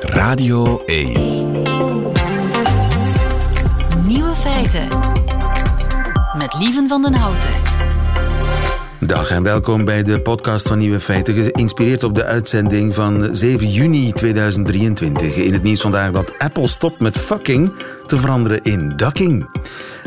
Radio 0.00 0.82
1. 0.86 1.12
Nieuwe 4.06 4.34
feiten. 4.34 4.88
Met 6.38 6.54
Lieven 6.58 6.88
van 6.88 7.02
den 7.02 7.14
Houten. 7.14 7.50
Dag 8.98 9.30
en 9.30 9.42
welkom 9.42 9.84
bij 9.84 10.02
de 10.02 10.20
podcast 10.20 10.68
van 10.68 10.78
Nieuwe 10.78 11.00
Feiten, 11.00 11.34
geïnspireerd 11.34 12.04
op 12.04 12.14
de 12.14 12.24
uitzending 12.24 12.94
van 12.94 13.36
7 13.36 13.70
juni 13.70 14.12
2023. 14.12 15.36
In 15.36 15.52
het 15.52 15.62
nieuws 15.62 15.80
vandaag 15.80 16.12
dat 16.12 16.38
Apple 16.38 16.66
stopt 16.66 17.00
met 17.00 17.18
fucking 17.18 17.72
te 18.06 18.16
veranderen 18.16 18.62
in 18.62 18.92
ducking. 18.96 19.48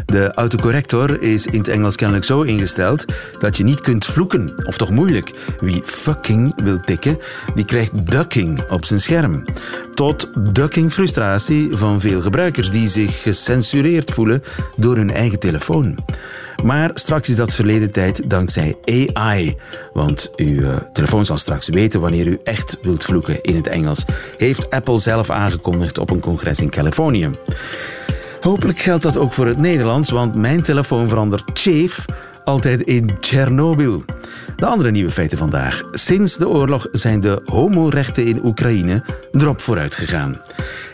De 0.06 0.34
autocorrector 0.34 1.22
is 1.22 1.46
in 1.46 1.58
het 1.58 1.68
Engels 1.68 1.96
kennelijk 1.96 2.26
zo 2.26 2.42
ingesteld 2.42 3.06
dat 3.40 3.58
je 3.58 3.64
niet 3.64 3.82
kunt 3.82 4.06
vloeken, 4.06 4.66
of 4.68 4.78
toch 4.78 4.90
moeilijk. 4.90 5.32
Wie 5.60 5.82
fucking 5.84 6.62
wil 6.64 6.80
tikken, 6.80 7.18
die 7.56 7.66
krijgt 7.66 8.12
ducking 8.12 8.62
op 8.70 8.86
zijn 8.86 9.02
scherm. 9.02 9.44
Tot 9.94 10.30
ducking 10.56 10.94
frustratie 10.94 11.78
van 11.78 12.02
veel 12.02 12.22
gebruikers 12.22 12.72
die 12.72 12.88
zich 12.88 13.22
gecensureerd 13.22 14.12
voelen 14.12 14.44
door 14.76 14.96
hun 14.96 15.12
eigen 15.12 15.40
telefoon. 15.40 15.98
Maar 16.64 16.92
straks 16.94 17.30
is 17.30 17.36
dat 17.36 17.54
verleden 17.54 17.92
tijd 17.92 18.30
dankzij 18.30 18.76
AI. 19.14 19.56
Want 19.94 20.32
uw 20.36 20.62
uh, 20.62 20.76
telefoon 20.94 21.26
zal 21.26 21.38
straks 21.38 21.70
weten 21.70 22.00
wanneer 22.00 22.28
u 22.28 22.40
echt 22.44 22.78
wilt 22.82 23.04
vloeken 23.04 23.42
in 23.42 23.56
het 23.56 23.68
Engels. 23.68 24.06
Heeft 24.38 24.70
Apple 24.70 25.00
zelf 25.00 25.30
aangekondigd 25.30 25.98
op 25.98 26.10
een 26.10 26.20
congres 26.20 26.60
in 26.60 26.70
Californië. 26.70 27.30
Hopelijk 28.46 28.80
geldt 28.80 29.04
dat 29.04 29.18
ook 29.18 29.34
voor 29.34 29.48
het 29.48 29.58
Nederlands, 29.58 30.10
want 30.10 30.36
mijn 30.36 30.62
telefoon 30.62 31.08
verandert 31.08 31.60
Chef 31.60 32.06
altijd 32.44 32.82
in 32.82 33.20
Tsjernobyl. 33.20 34.04
De 34.56 34.66
andere 34.66 34.92
nieuwe 34.92 35.12
feiten 35.12 35.38
vandaag. 35.38 35.82
Sinds 35.92 36.38
de 36.38 36.48
oorlog 36.48 36.88
zijn 36.92 37.20
de 37.20 37.42
homorechten 37.46 38.26
in 38.26 38.46
Oekraïne 38.46 39.04
erop 39.32 39.62
vooruit 39.62 39.96
gegaan. 39.96 40.42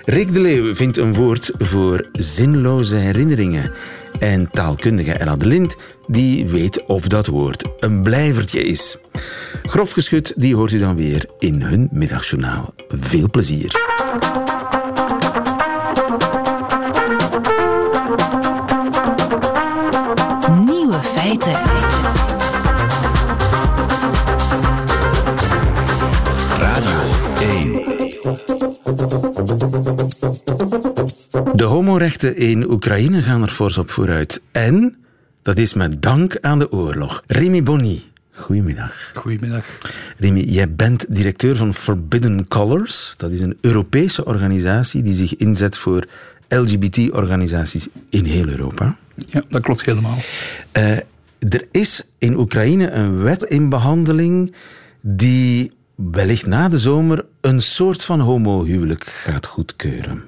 Rick 0.06 0.34
de 0.34 0.40
Leeuw 0.40 0.76
vindt 0.76 0.98
een 0.98 1.14
woord 1.14 1.52
voor 1.58 2.06
zinloze 2.12 2.96
herinneringen. 2.96 3.72
En 4.20 4.50
taalkundige 4.52 5.14
Ella 5.14 5.36
de 5.36 5.48
Lind 5.48 5.76
die 6.08 6.48
weet 6.48 6.86
of 6.86 7.08
dat 7.08 7.28
woord 7.28 7.64
een 7.80 8.02
blijvertje 8.02 8.64
is. 8.64 8.98
Grof 9.64 9.92
geschud, 9.92 10.34
die 10.36 10.56
hoort 10.56 10.72
u 10.72 10.78
dan 10.78 10.96
weer 10.96 11.26
in 11.40 11.62
hun 11.62 11.90
middagjournaal. 11.92 12.74
Veel 12.90 13.30
plezier. 13.30 13.72
De 31.62 31.68
homorechten 31.68 32.38
in 32.38 32.72
Oekraïne 32.72 33.24
gaan 33.24 33.42
er 33.42 33.50
fors 33.50 33.78
op 33.78 33.90
vooruit. 33.90 34.42
En 34.52 34.96
dat 35.42 35.58
is 35.58 35.74
met 35.74 36.02
dank 36.02 36.38
aan 36.40 36.60
de 36.60 36.72
oorlog. 36.72 37.24
Remy 37.28 37.64
Bonny, 37.64 38.04
goedemiddag. 38.32 39.12
Goedemiddag. 39.14 39.78
Remy, 40.18 40.40
jij 40.40 40.76
bent 40.76 41.06
directeur 41.10 41.56
van 41.56 41.74
Forbidden 41.74 42.48
Colors. 42.48 43.14
Dat 43.18 43.32
is 43.32 43.42
een 43.42 43.58
Europese 43.62 44.26
organisatie 44.26 45.04
die 45.04 45.14
zich 45.14 45.36
inzet 45.36 45.78
voor 45.78 46.08
LGBT-organisaties 46.48 47.88
in 48.10 48.26
heel 48.26 48.48
Europa. 48.48 48.98
Ja, 49.16 49.44
dat 49.50 49.62
klopt 49.62 49.86
helemaal. 49.86 50.18
Uh, 50.78 50.92
er 51.40 51.68
is 51.72 52.08
in 52.18 52.38
Oekraïne 52.38 52.92
een 52.92 53.22
wet 53.22 53.44
in 53.44 53.70
behandeling 53.70 54.56
die 55.02 55.72
wellicht 56.12 56.46
na 56.46 56.70
de 56.70 56.80
zomer 56.80 57.26
een 57.42 57.62
soort 57.62 58.04
van 58.04 58.20
homohuwelijk 58.20 59.22
gaat 59.24 59.46
goedkeuren. 59.46 60.24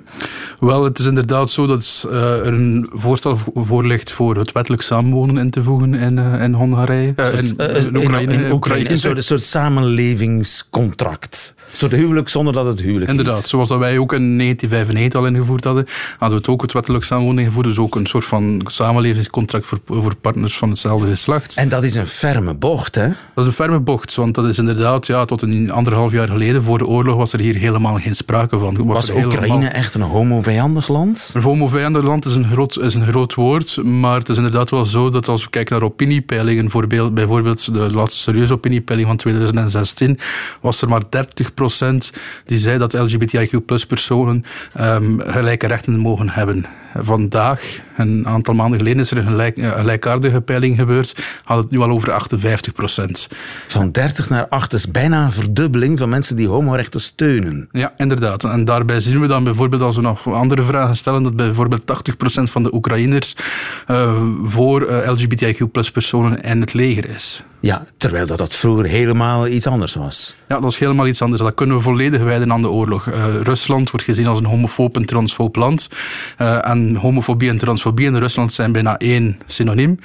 Wel, 0.60 0.84
het 0.84 1.00
is 1.00 1.06
inderdaad 1.06 1.50
zo 1.50 1.68
dat 1.68 2.08
uh, 2.08 2.46
er 2.46 2.54
een 2.54 2.90
voorstel 2.94 3.40
voor 3.54 3.86
ligt 3.86 4.12
voor 4.12 4.38
het 4.38 4.52
wettelijk 4.52 4.82
samenwonen 4.82 5.38
in 5.38 5.50
te 5.50 5.64
voegen 5.64 5.94
in, 5.94 6.18
uh, 6.18 6.44
in 6.44 6.54
Hongarije. 6.54 7.14
Uh, 7.16 7.34
in. 7.34 7.58
In, 7.58 8.30
in 8.30 8.52
Oekraïne. 8.52 8.90
Een 8.90 8.98
soort, 8.98 9.18
een 9.18 9.24
soort 9.24 9.44
samenlevingscontract. 9.44 11.54
Een 11.74 11.80
soort 11.80 11.92
huwelijk 11.92 12.30
zonder 12.30 12.54
dat 12.54 12.66
het 12.66 12.82
huwelijk 12.82 13.10
Inderdaad, 13.10 13.38
heet. 13.38 13.48
zoals 13.48 13.70
dat 13.70 13.80
wij 13.80 13.98
ook 13.98 14.14
in 14.14 14.38
1995 14.38 15.20
al 15.20 15.28
ingevoerd 15.28 15.64
hadden, 15.64 15.86
hadden 16.10 16.30
we 16.30 16.36
het 16.36 16.48
ook 16.48 16.62
het 16.62 16.74
wettelijk 16.74 17.04
samenwonen 17.04 17.44
ingevoerd. 17.44 17.66
Dus 17.66 17.80
ook 17.80 17.96
een 17.96 18.06
soort 18.06 18.26
van 18.26 18.62
samenlevingscontract 18.66 19.66
voor, 19.66 19.80
voor 19.86 20.16
partners 20.16 20.58
van 20.58 20.70
hetzelfde 20.70 21.08
geslacht. 21.08 21.56
En 21.56 21.70
dat 21.70 21.84
is 21.84 21.96
een 21.96 22.08
ferme 22.08 22.54
bocht, 22.54 22.96
hè? 22.96 23.08
Dat 23.08 23.44
is 23.44 23.46
een 23.46 23.52
ferme 23.52 23.80
bocht, 23.80 24.16
want 24.16 24.36
dat 24.36 24.46
is 24.46 24.58
inderdaad 24.58 25.08
ja, 25.08 25.26
tot 25.26 25.42
een 25.42 25.72
anderhalf 25.72 26.12
jaar 26.12 26.28
geleden 26.28 26.64
voor 26.64 26.78
de 26.78 26.88
oorlog 26.88 27.16
was 27.16 27.34
er 27.34 27.40
hier 27.40 27.56
helemaal 27.56 27.96
geen 27.96 28.16
sprake 28.16 28.58
van. 28.58 28.76
Was, 28.86 28.86
was 28.86 29.10
Oekraïne 29.10 29.54
helemaal... 29.54 29.70
echt 29.70 29.94
een 29.94 30.02
homo-vijandig 30.02 30.88
land? 30.88 31.32
Een 31.34 31.42
homo-vijandig 31.42 32.04
land 32.04 32.26
is 32.26 32.36
een, 32.36 32.48
groot, 32.52 32.80
is 32.80 32.94
een 32.94 33.08
groot 33.08 33.34
woord, 33.34 33.84
maar 33.84 34.18
het 34.18 34.30
is 34.30 34.38
inderdaad 34.38 34.70
wel 34.70 34.86
zo 34.86 35.10
dat 35.10 35.28
als 35.28 35.44
we 35.44 35.50
kijken 35.50 35.76
naar 35.76 35.86
opiniepeilingen, 35.86 36.70
bijvoorbeeld 37.14 37.74
de 37.74 37.94
laatste 37.94 38.20
serieuze 38.20 38.54
opiniepeiling 38.54 39.08
van 39.08 39.18
2016, 39.18 40.20
was 40.62 40.82
er 40.82 40.90
maar 40.90 41.02
30 41.10 41.54
procent 41.54 41.62
die 42.46 42.58
zei 42.58 42.78
dat 42.78 42.94
LGBTIQ-personen 42.94 44.44
um, 44.80 45.20
gelijke 45.20 45.68
rechten 45.68 45.98
mogen 45.98 46.30
hebben. 46.30 46.66
Vandaag, 46.96 47.80
een 47.98 48.28
aantal 48.28 48.54
maanden 48.54 48.78
geleden, 48.78 49.02
is 49.02 49.12
er 49.12 49.18
een 49.18 49.26
gelijk, 49.26 49.60
gelijkaardige 49.60 50.42
peiling 50.42 50.78
gebeurd. 50.78 51.16
Had 51.44 51.58
het 51.58 51.72
nu 51.72 51.80
al 51.80 51.90
over 51.90 52.12
58 52.12 52.74
procent. 52.74 53.28
Van 53.68 53.92
30 53.92 54.30
naar 54.30 54.48
8 54.48 54.74
is 54.74 54.92
bijna 54.92 55.24
een 55.24 55.32
verdubbeling 55.32 56.00
van 56.00 56.10
mensen 56.10 56.36
die 56.36 56.48
homorechten 56.48 57.02
steunen. 57.02 57.70
Ja, 57.72 57.94
inderdaad. 57.98 58.44
En 58.44 58.66
daarbij 58.66 59.00
zien 59.00 59.20
we 59.20 59.28
dan 59.28 59.44
bijvoorbeeld, 59.44 59.82
als 59.82 59.96
we 59.96 60.02
nog 60.02 60.28
andere 60.28 60.64
vragen 60.64 60.96
stellen, 60.96 61.24
dat 61.24 61.36
bijvoorbeeld 61.36 61.86
80 61.86 62.18
procent 62.18 62.50
van 62.50 62.64
de 62.64 62.74
Oekraïners 62.74 63.36
uh, 63.88 64.22
voor 64.44 64.90
uh, 64.90 65.10
LGBTIQ-personen 65.10 66.42
in 66.42 66.60
het 66.60 66.74
leger 66.74 67.10
is. 67.10 67.44
Ja, 67.64 67.86
terwijl 67.98 68.26
dat, 68.26 68.38
dat 68.38 68.56
vroeger 68.56 68.86
helemaal 68.86 69.48
iets 69.48 69.68
anders 69.68 69.94
was. 69.94 70.36
Ja, 70.48 70.60
dat 70.60 70.72
is 70.72 70.78
helemaal 70.78 71.08
iets 71.08 71.22
anders. 71.22 71.42
Dat 71.42 71.54
kunnen 71.54 71.76
we 71.76 71.82
volledig 71.82 72.22
wijden 72.22 72.52
aan 72.52 72.62
de 72.62 72.70
oorlog. 72.70 73.08
Uh, 73.08 73.36
Rusland 73.42 73.92
wordt 73.92 74.06
gezien 74.06 74.28
als 74.28 74.40
een 74.40 74.46
homofoob 74.46 74.96
en 74.96 75.06
transfoob 75.06 75.56
land. 75.56 75.90
Uh, 76.42 76.58
en 76.88 76.96
homofobie 76.96 77.50
en 77.50 77.58
transfobie 77.58 78.06
in 78.06 78.16
Rusland 78.16 78.54
zijn 78.54 78.72
bijna 78.72 78.98
één 78.98 79.38
synoniem. 79.48 80.00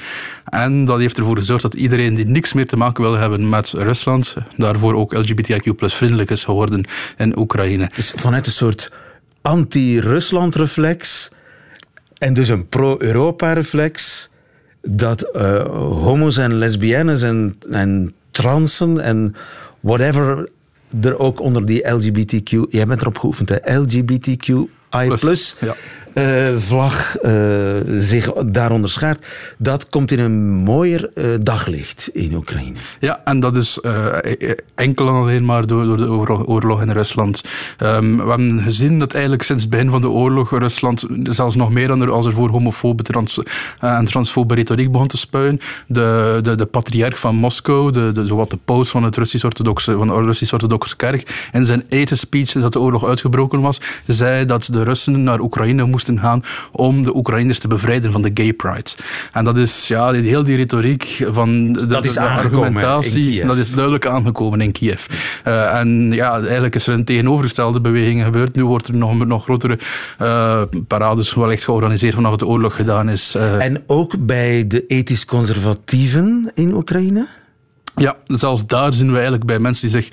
En 0.45 0.85
dat 0.85 0.99
heeft 0.99 1.19
ervoor 1.19 1.37
gezorgd 1.37 1.63
dat 1.63 1.75
iedereen 1.75 2.15
die 2.15 2.27
niks 2.27 2.53
meer 2.53 2.67
te 2.67 2.77
maken 2.77 3.03
wil 3.03 3.15
hebben 3.15 3.49
met 3.49 3.73
Rusland, 3.77 4.37
daarvoor 4.57 4.95
ook 4.95 5.15
LGBTIQ 5.15 5.77
plus 5.77 5.95
vriendelijk 5.95 6.31
is 6.31 6.45
geworden 6.45 6.85
in 7.17 7.39
Oekraïne. 7.39 7.91
Dus 7.95 8.13
vanuit 8.17 8.47
een 8.47 8.53
soort 8.53 8.93
anti-Rusland-reflex 9.43 11.29
en 12.19 12.35
dus 12.35 12.49
een 12.49 12.69
pro-Europa-reflex 12.69 14.29
dat 14.83 15.29
uh, 15.37 15.63
homo's 16.03 16.37
en 16.37 16.55
lesbiennes 16.55 17.23
en, 17.23 17.59
en 17.71 18.15
transen 18.31 19.01
en 19.01 19.35
whatever 19.81 20.49
er 21.01 21.19
ook 21.19 21.41
onder 21.41 21.67
die 21.67 21.89
LGBTQ... 21.89 22.67
Jij 22.71 22.87
bent 22.87 23.01
erop 23.01 23.19
geoefend, 23.19 23.49
hè? 23.49 23.79
LGBTQI+. 23.79 24.69
Plus, 25.19 25.55
ja. 25.61 25.75
Uh, 26.19 26.57
vlag 26.57 27.23
uh, 27.23 27.33
zich 27.99 28.33
daaronder 28.33 28.91
schaart. 28.91 29.27
Dat 29.59 29.89
komt 29.89 30.11
in 30.11 30.19
een 30.19 30.49
mooier 30.49 31.11
uh, 31.15 31.25
daglicht 31.41 32.11
in 32.13 32.35
Oekraïne. 32.35 32.77
Ja, 33.01 33.21
en 33.25 33.41
dat 33.41 33.57
is 33.57 33.81
enkel 34.75 35.09
en 35.09 35.15
alleen 35.15 35.45
maar 35.45 35.67
door, 35.67 35.87
door 35.87 36.27
de 36.27 36.47
oorlog, 36.47 36.83
in 36.83 36.91
Rusland. 36.91 37.43
Um, 37.83 38.17
we 38.17 38.29
hebben 38.29 38.61
gezien 38.61 38.99
dat 38.99 39.13
eigenlijk 39.13 39.43
sinds 39.43 39.63
het 39.63 39.71
begin 39.71 39.91
van 39.91 40.01
de 40.01 40.09
oorlog 40.09 40.51
Rusland, 40.51 41.07
zelfs 41.23 41.55
nog 41.55 41.71
meer 41.71 41.89
dan 41.89 42.03
er, 42.03 42.11
als 42.11 42.27
er 42.27 42.33
voor 42.33 42.51
homofobe 42.51 43.03
en 43.81 44.05
transfobe 44.05 44.55
retoriek 44.55 44.93
begon 44.93 45.07
te 45.07 45.17
spuien, 45.17 45.61
de, 45.87 46.39
de, 46.43 46.55
de 46.55 46.67
patriarch 46.67 47.19
van 47.19 47.35
Moskou, 47.35 47.93
de, 47.93 48.13
de, 48.13 48.27
zowat 48.27 48.51
de 48.51 48.59
paus 48.65 48.91
van, 48.91 49.03
het 49.03 49.17
Russisch-orthodoxe, 49.17 49.97
van 49.97 50.07
de 50.07 50.15
Russisch-orthodoxe 50.15 50.97
kerk, 50.97 51.49
in 51.53 51.65
zijn 51.67 51.85
eten 51.89 52.19
speech, 52.19 52.53
dat 52.53 52.73
de 52.73 52.81
oorlog 52.81 53.07
uitgebroken 53.07 53.61
was, 53.61 53.81
zei 54.07 54.45
dat 54.45 54.69
de 54.73 54.83
Russen 54.83 55.23
naar 55.23 55.41
Oekraïne 55.41 55.85
moesten 55.85 56.08
gaan 56.17 56.43
om 56.73 57.03
de 57.03 57.17
Oekraïners 57.17 57.59
te 57.59 57.69
bevrijden 57.69 58.13
van 58.13 58.23
de 58.23 58.31
gay 58.35 58.53
pride. 58.53 58.91
En 59.33 59.45
dat 59.45 59.57
is 59.57 59.89
ja, 59.89 60.13
heel 60.13 60.45
die 60.45 60.57
retoriek 60.57 61.27
van 61.31 61.73
de, 61.73 61.87
dat 61.87 62.05
is 62.05 62.13
de 62.13 62.21
argumentatie, 62.21 63.47
dat 63.47 63.57
is 63.57 63.71
duidelijk 63.71 64.07
aangekomen 64.07 64.61
in 64.61 64.73
Kiev. 64.73 65.07
Uh, 65.47 65.75
en 65.75 66.13
ja, 66.13 66.41
eigenlijk 66.41 66.75
is 66.75 66.87
er 66.87 66.95
een 66.95 67.05
tegenovergestelde 67.05 67.81
beweging 67.81 68.25
gebeurd. 68.25 68.57
Nu 68.57 68.65
wordt 68.65 68.89
er 68.89 68.97
nog, 68.97 69.27
nog 69.27 69.43
grotere 69.43 69.79
uh, 70.23 70.63
parades 70.87 71.35
wellicht 71.35 71.65
georganiseerd 71.65 72.15
vanaf 72.15 72.37
de 72.37 72.47
oorlog 72.47 72.77
gedaan 72.77 73.09
is. 73.09 73.35
Uh. 73.37 73.65
En 73.65 73.83
ook 73.87 74.27
bij 74.27 74.67
de 74.67 74.87
ethisch 74.87 75.25
conservatieven 75.25 76.51
in 76.55 76.75
Oekraïne? 76.75 77.27
Ja, 77.99 78.17
zelfs 78.27 78.67
daar 78.67 78.93
zien 78.93 79.09
we 79.09 79.15
eigenlijk 79.15 79.45
bij 79.45 79.59
mensen 79.59 79.89
die 79.89 80.01
zich 80.01 80.09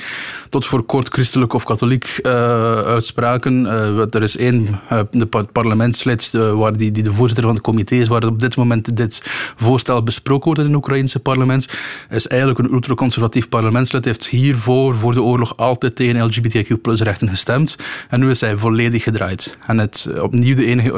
tot 0.49 0.65
voor 0.65 0.83
kort 0.83 1.09
christelijk 1.13 1.53
of 1.53 1.63
katholiek 1.63 2.19
uh, 2.23 2.31
uitspraken. 2.79 3.61
Uh, 3.61 4.13
er 4.13 4.23
is 4.23 4.37
één 4.37 4.79
de 5.11 5.25
parlementslid 5.51 6.31
waar 6.31 6.77
die, 6.77 6.91
die 6.91 7.03
de 7.03 7.13
voorzitter 7.13 7.43
van 7.45 7.53
het 7.53 7.63
comité 7.63 7.95
is, 7.95 8.07
waar 8.07 8.25
op 8.25 8.39
dit 8.39 8.55
moment 8.55 8.97
dit 8.97 9.21
voorstel 9.55 10.03
besproken 10.03 10.45
wordt 10.45 10.59
in 10.59 10.65
het 10.65 10.75
Oekraïnse 10.75 11.19
parlement. 11.19 11.67
Is 12.09 12.27
eigenlijk 12.27 12.59
een 12.59 12.73
ultraconservatief 12.73 13.49
parlementslid, 13.49 14.05
heeft 14.05 14.27
hiervoor, 14.27 14.95
voor 14.95 15.13
de 15.13 15.21
oorlog, 15.21 15.57
altijd 15.57 15.95
tegen 15.95 16.25
LGBTQ 16.25 16.69
rechten 16.83 17.29
gestemd. 17.29 17.75
En 18.09 18.19
nu 18.19 18.29
is 18.29 18.41
hij 18.41 18.57
volledig 18.57 19.03
gedraaid. 19.03 19.57
En 19.65 19.77
het 19.77 20.09
opnieuw 20.21 20.55
de 20.55 20.65
enige 20.65 20.91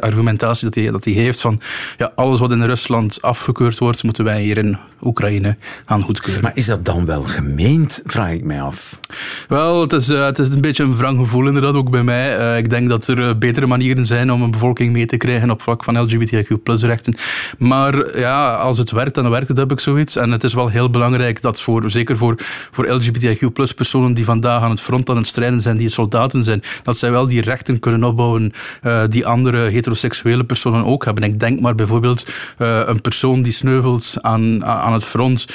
argumentatie 0.00 0.64
dat 0.64 0.74
hij, 0.74 0.90
dat 0.90 1.04
hij 1.04 1.14
heeft 1.14 1.40
van 1.40 1.60
ja, 1.96 2.12
alles 2.14 2.40
wat 2.40 2.52
in 2.52 2.62
Rusland 2.62 3.22
afgekeurd 3.22 3.78
wordt, 3.78 4.02
moeten 4.02 4.24
wij 4.24 4.42
hier 4.42 4.58
in 4.58 4.78
Oekraïne 5.02 5.56
aan 5.84 6.02
goedkeuren. 6.18 6.42
Maar 6.42 6.56
is 6.56 6.66
dat 6.66 6.84
dan 6.84 7.06
wel 7.06 7.22
gemeend, 7.22 8.00
vraag 8.04 8.30
ik 8.30 8.44
mij 8.44 8.60
af. 8.60 9.00
Wel, 9.48 9.80
het 9.80 9.92
is, 9.92 10.10
uh, 10.10 10.24
het 10.24 10.38
is 10.38 10.52
een 10.52 10.60
beetje 10.60 10.82
een 10.82 10.96
wrang 10.96 11.18
gevoel 11.18 11.46
inderdaad, 11.46 11.74
ook 11.74 11.90
bij 11.90 12.02
mij. 12.02 12.38
Uh, 12.38 12.58
ik 12.58 12.70
denk 12.70 12.88
dat 12.88 13.06
er 13.06 13.18
uh, 13.18 13.30
betere 13.38 13.66
manieren 13.66 14.06
zijn 14.06 14.32
om 14.32 14.42
een 14.42 14.50
bevolking 14.50 14.92
mee 14.92 15.06
te 15.06 15.16
krijgen 15.16 15.50
op 15.50 15.62
vlak 15.62 15.84
van 15.84 15.98
LGBTIQ-rechten. 15.98 17.16
Maar 17.58 18.18
ja, 18.18 18.54
als 18.54 18.78
het 18.78 18.90
werkt, 18.90 19.14
dan 19.14 19.30
werkt 19.30 19.48
het, 19.48 19.56
heb 19.56 19.72
ik 19.72 19.80
zoiets. 19.80 20.16
En 20.16 20.30
het 20.30 20.44
is 20.44 20.54
wel 20.54 20.68
heel 20.68 20.90
belangrijk 20.90 21.42
dat 21.42 21.60
voor, 21.60 21.90
zeker 21.90 22.16
voor, 22.16 22.34
voor 22.70 22.86
LGBTIQ-personen 22.88 24.14
die 24.14 24.24
vandaag 24.24 24.62
aan 24.62 24.70
het 24.70 24.80
front 24.80 25.10
aan 25.10 25.16
het 25.16 25.26
strijden 25.26 25.60
zijn, 25.60 25.76
die 25.76 25.88
soldaten 25.88 26.44
zijn, 26.44 26.62
dat 26.82 26.98
zij 26.98 27.10
wel 27.10 27.26
die 27.26 27.40
rechten 27.40 27.80
kunnen 27.80 28.04
opbouwen 28.04 28.52
die 29.08 29.26
andere 29.26 29.68
heteroseksuele 29.68 30.44
personen 30.44 30.84
ook 30.84 31.04
hebben. 31.04 31.22
Ik 31.22 31.40
denk 31.40 31.60
maar 31.60 31.74
bijvoorbeeld 31.74 32.26
een 32.56 33.00
persoon 33.00 33.42
die 33.42 33.52
sneuvelt 33.52 34.14
aan, 34.20 34.64
aan 34.64 34.92
het 34.92 35.04
front, 35.04 35.46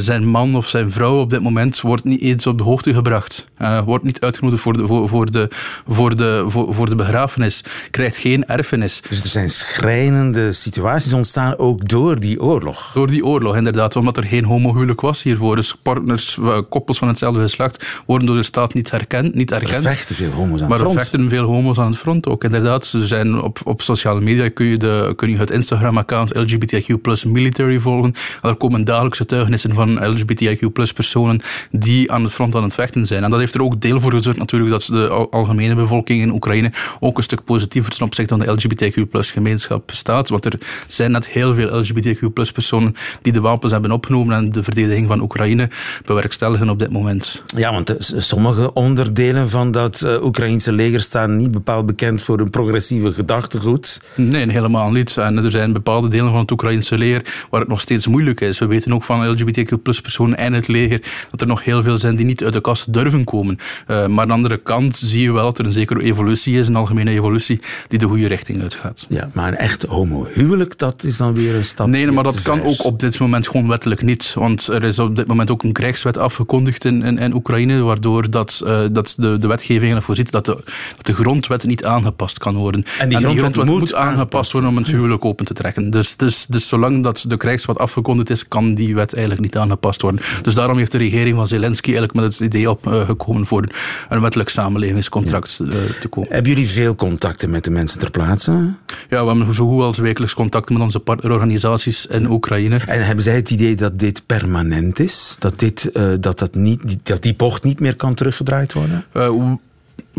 zijn 0.00 0.26
man 0.26 0.56
of 0.56 0.68
zijn 0.68 0.90
vrouw 0.90 1.20
op 1.20 1.30
dit 1.30 1.42
moment 1.42 1.80
wordt 1.80 2.04
niet 2.04 2.20
eens 2.20 2.46
op 2.46 2.58
de 2.58 2.64
hoogte 2.64 2.94
gebracht. 2.94 3.46
Uh, 3.58 3.82
wordt 3.84 4.04
niet 4.04 4.20
uitgenodigd 4.20 4.62
voor 4.62 4.76
de, 4.76 4.86
voor, 4.86 5.08
voor, 5.08 5.30
de, 5.30 5.48
voor, 5.88 6.16
de, 6.16 6.44
voor, 6.48 6.74
voor 6.74 6.88
de 6.88 6.94
begrafenis. 6.94 7.64
Krijgt 7.90 8.16
geen 8.16 8.46
erfenis. 8.46 9.00
Dus 9.08 9.22
er 9.22 9.28
zijn 9.28 9.50
schrijnende 9.50 10.52
situaties 10.52 11.12
ontstaan 11.12 11.58
ook 11.58 11.88
door 11.88 12.20
die 12.20 12.40
oorlog. 12.40 12.90
Door 12.94 13.06
die 13.06 13.24
oorlog, 13.24 13.56
inderdaad. 13.56 13.96
Omdat 13.96 14.16
er 14.16 14.24
geen 14.24 14.44
homohuwelijk 14.44 15.00
was 15.00 15.22
hiervoor. 15.22 15.56
Dus 15.56 15.74
partners, 15.82 16.38
eh, 16.38 16.58
koppels 16.68 16.98
van 16.98 17.08
hetzelfde 17.08 17.40
geslacht, 17.40 18.02
worden 18.06 18.26
door 18.26 18.36
de 18.36 18.42
staat 18.42 18.74
niet 18.74 18.90
herkend. 18.90 19.34
Niet 19.34 19.52
erkend. 19.52 19.84
Er 19.84 19.90
vechten 19.90 20.16
veel 20.16 20.30
homo's 20.30 20.62
aan 20.62 20.70
het 20.70 20.78
front. 20.78 20.94
Maar 20.94 21.02
er 21.02 21.08
vechten 21.10 21.28
veel 21.28 21.44
homo's 21.44 21.78
aan 21.78 21.90
het 21.90 21.98
front 21.98 22.26
ook, 22.26 22.44
inderdaad. 22.44 22.86
Ze 22.86 23.06
zijn 23.06 23.40
op, 23.40 23.60
op 23.64 23.82
sociale 23.82 24.20
media 24.20 24.48
kun 24.50 24.66
je, 24.66 24.76
de, 24.76 25.12
kun 25.16 25.30
je 25.30 25.36
het 25.36 25.50
Instagram-account 25.50 26.34
LGBTQ 26.34 27.00
plus 27.02 27.24
military 27.24 27.78
volgen. 27.78 28.14
Er 28.42 28.56
komen 28.56 28.84
dagelijks 28.84 29.18
getuigenissen 29.18 29.74
van 29.74 29.87
LGBTIQ 29.96 30.72
plus 30.72 30.92
personen 30.92 31.40
die 31.70 32.12
aan 32.12 32.22
het 32.22 32.32
front 32.32 32.54
aan 32.54 32.62
het 32.62 32.74
vechten 32.74 33.06
zijn. 33.06 33.24
En 33.24 33.30
dat 33.30 33.38
heeft 33.38 33.54
er 33.54 33.62
ook 33.62 33.80
deel 33.80 34.00
voor 34.00 34.12
gezorgd 34.12 34.38
natuurlijk 34.38 34.70
dat 34.70 34.82
de 34.82 35.08
algemene 35.30 35.74
bevolking 35.74 36.22
in 36.22 36.32
Oekraïne 36.32 36.72
ook 37.00 37.16
een 37.16 37.22
stuk 37.22 37.44
positiever 37.44 37.92
ten 37.92 38.06
opzichte 38.06 38.36
van 38.36 38.46
de 38.46 38.52
LGBTQ 38.52 39.06
gemeenschap 39.10 39.90
staat. 39.90 40.28
Want 40.28 40.44
er 40.44 40.58
zijn 40.86 41.10
net 41.10 41.28
heel 41.28 41.54
veel 41.54 41.80
LGBTQ 41.80 42.32
plus 42.32 42.52
personen 42.52 42.94
die 43.22 43.32
de 43.32 43.40
wapens 43.40 43.72
hebben 43.72 43.92
opgenomen 43.92 44.36
en 44.36 44.50
de 44.50 44.62
verdediging 44.62 45.06
van 45.06 45.20
Oekraïne 45.20 45.68
bewerkstelligen 46.04 46.68
op 46.68 46.78
dit 46.78 46.90
moment. 46.90 47.42
Ja, 47.56 47.72
want 47.72 47.94
sommige 48.16 48.72
onderdelen 48.72 49.48
van 49.48 49.70
dat 49.70 50.00
uh, 50.04 50.24
Oekraïnse 50.24 50.72
leger 50.72 51.00
staan 51.00 51.36
niet 51.36 51.50
bepaald 51.50 51.86
bekend 51.86 52.22
voor 52.22 52.40
een 52.40 52.50
progressieve 52.50 53.12
gedachtegoed. 53.12 54.00
Nee, 54.14 54.50
helemaal 54.50 54.90
niet. 54.90 55.16
En 55.16 55.44
er 55.44 55.50
zijn 55.50 55.72
bepaalde 55.72 56.08
delen 56.08 56.30
van 56.30 56.40
het 56.40 56.50
Oekraïnse 56.50 56.98
leger 56.98 57.46
waar 57.50 57.60
het 57.60 57.68
nog 57.68 57.80
steeds 57.80 58.06
moeilijk 58.06 58.40
is. 58.40 58.58
We 58.58 58.66
weten 58.66 58.92
ook 58.92 59.04
van 59.04 59.30
LGBTQ 59.30 59.67
plus 59.76 60.00
personen 60.00 60.38
en 60.38 60.52
het 60.52 60.68
leger 60.68 61.02
dat 61.30 61.40
er 61.40 61.46
nog 61.46 61.64
heel 61.64 61.82
veel 61.82 61.98
zijn 61.98 62.16
die 62.16 62.26
niet 62.26 62.44
uit 62.44 62.52
de 62.52 62.60
kast 62.60 62.92
durven 62.92 63.24
komen. 63.24 63.58
Uh, 63.86 64.06
maar 64.06 64.20
aan 64.20 64.26
de 64.26 64.32
andere 64.32 64.56
kant 64.56 64.96
zie 64.96 65.22
je 65.22 65.32
wel 65.32 65.44
dat 65.44 65.58
er 65.58 65.66
een 65.66 65.72
zekere 65.72 66.02
evolutie 66.02 66.58
is, 66.58 66.68
een 66.68 66.76
algemene 66.76 67.10
evolutie, 67.10 67.60
die 67.88 67.98
de 67.98 68.06
goede 68.06 68.26
richting 68.26 68.62
uitgaat. 68.62 69.06
Ja, 69.08 69.30
maar 69.32 69.48
een 69.48 69.56
echt 69.56 69.82
homohuwelijk, 69.82 70.78
dat 70.78 71.04
is 71.04 71.16
dan 71.16 71.34
weer 71.34 71.54
een 71.54 71.64
stap. 71.64 71.86
Nee, 71.86 72.10
maar 72.10 72.24
dat 72.24 72.42
kan 72.42 72.62
ook 72.62 72.84
op 72.84 73.00
dit 73.00 73.18
moment 73.18 73.48
gewoon 73.48 73.68
wettelijk 73.68 74.02
niet. 74.02 74.34
Want 74.34 74.66
er 74.66 74.84
is 74.84 74.98
op 74.98 75.16
dit 75.16 75.26
moment 75.26 75.50
ook 75.50 75.62
een 75.62 75.72
krijgswet 75.72 76.18
afgekondigd 76.18 76.84
in, 76.84 77.02
in, 77.02 77.18
in 77.18 77.34
Oekraïne, 77.34 77.82
waardoor 77.82 78.30
dat, 78.30 78.62
uh, 78.64 78.80
dat 78.92 79.14
de, 79.18 79.38
de 79.38 79.46
wetgeving 79.46 79.94
ervoor 79.94 80.16
ziet 80.16 80.30
dat 80.30 80.44
de, 80.44 80.54
dat 80.96 81.06
de 81.06 81.14
grondwet 81.14 81.66
niet 81.66 81.84
aangepast 81.84 82.38
kan 82.38 82.56
worden. 82.56 82.84
En 82.98 83.08
die, 83.08 83.18
grondwet, 83.18 83.40
grondwet 83.40 83.66
moet, 83.66 83.78
moet 83.78 83.94
aangepast 83.94 84.52
worden 84.52 84.70
om 84.70 84.76
het 84.76 84.86
huwelijk 84.86 85.24
open 85.24 85.46
te 85.46 85.54
trekken. 85.54 85.90
Dus, 85.90 86.16
dus, 86.16 86.46
dus 86.48 86.68
zolang 86.68 87.02
dat 87.02 87.24
de 87.26 87.36
krijgswet 87.36 87.78
afgekondigd 87.78 88.30
is, 88.30 88.48
kan 88.48 88.74
die 88.74 88.94
wet 88.94 89.12
eigenlijk 89.12 89.42
niet 89.42 89.56
aangepast 89.58 90.02
worden. 90.02 90.20
Dus 90.42 90.54
daarom 90.54 90.78
heeft 90.78 90.92
de 90.92 90.98
regering 90.98 91.36
van 91.36 91.46
Zelensky 91.46 91.88
eigenlijk 91.88 92.14
met 92.14 92.24
het 92.24 92.40
idee 92.40 92.70
opgekomen 92.70 93.46
voor 93.46 93.68
een 94.08 94.20
wettelijk 94.20 94.48
samenlevingscontract 94.48 95.60
ja. 95.64 95.64
Eh, 95.64 96.00
te 96.00 96.08
komen. 96.08 96.32
Hebben 96.32 96.52
jullie 96.52 96.68
veel 96.68 96.94
contacten 96.94 97.50
met 97.50 97.64
de 97.64 97.70
mensen 97.70 97.98
ter 97.98 98.10
plaatse? 98.10 98.74
Ja, 99.08 99.22
we 99.22 99.28
hebben 99.28 99.54
zo 99.54 99.68
goed 99.68 99.82
als 99.82 99.98
wekelijks 99.98 100.34
contact 100.34 100.70
met 100.70 100.82
onze 100.82 100.98
partnerorganisaties 100.98 102.06
in 102.06 102.30
Oekraïne. 102.30 102.80
En 102.86 103.06
hebben 103.06 103.24
zij 103.24 103.34
het 103.34 103.50
idee 103.50 103.74
dat 103.76 103.98
dit 103.98 104.22
permanent 104.26 104.98
is? 104.98 105.36
Dat, 105.38 105.58
dit, 105.58 105.90
uh, 105.92 106.12
dat, 106.20 106.38
dat, 106.38 106.54
niet, 106.54 106.96
dat 107.02 107.22
die 107.22 107.34
bocht 107.34 107.64
niet 107.64 107.80
meer 107.80 107.96
kan 107.96 108.14
teruggedraaid 108.14 108.72
worden? 108.72 109.04
Uh, 109.16 109.52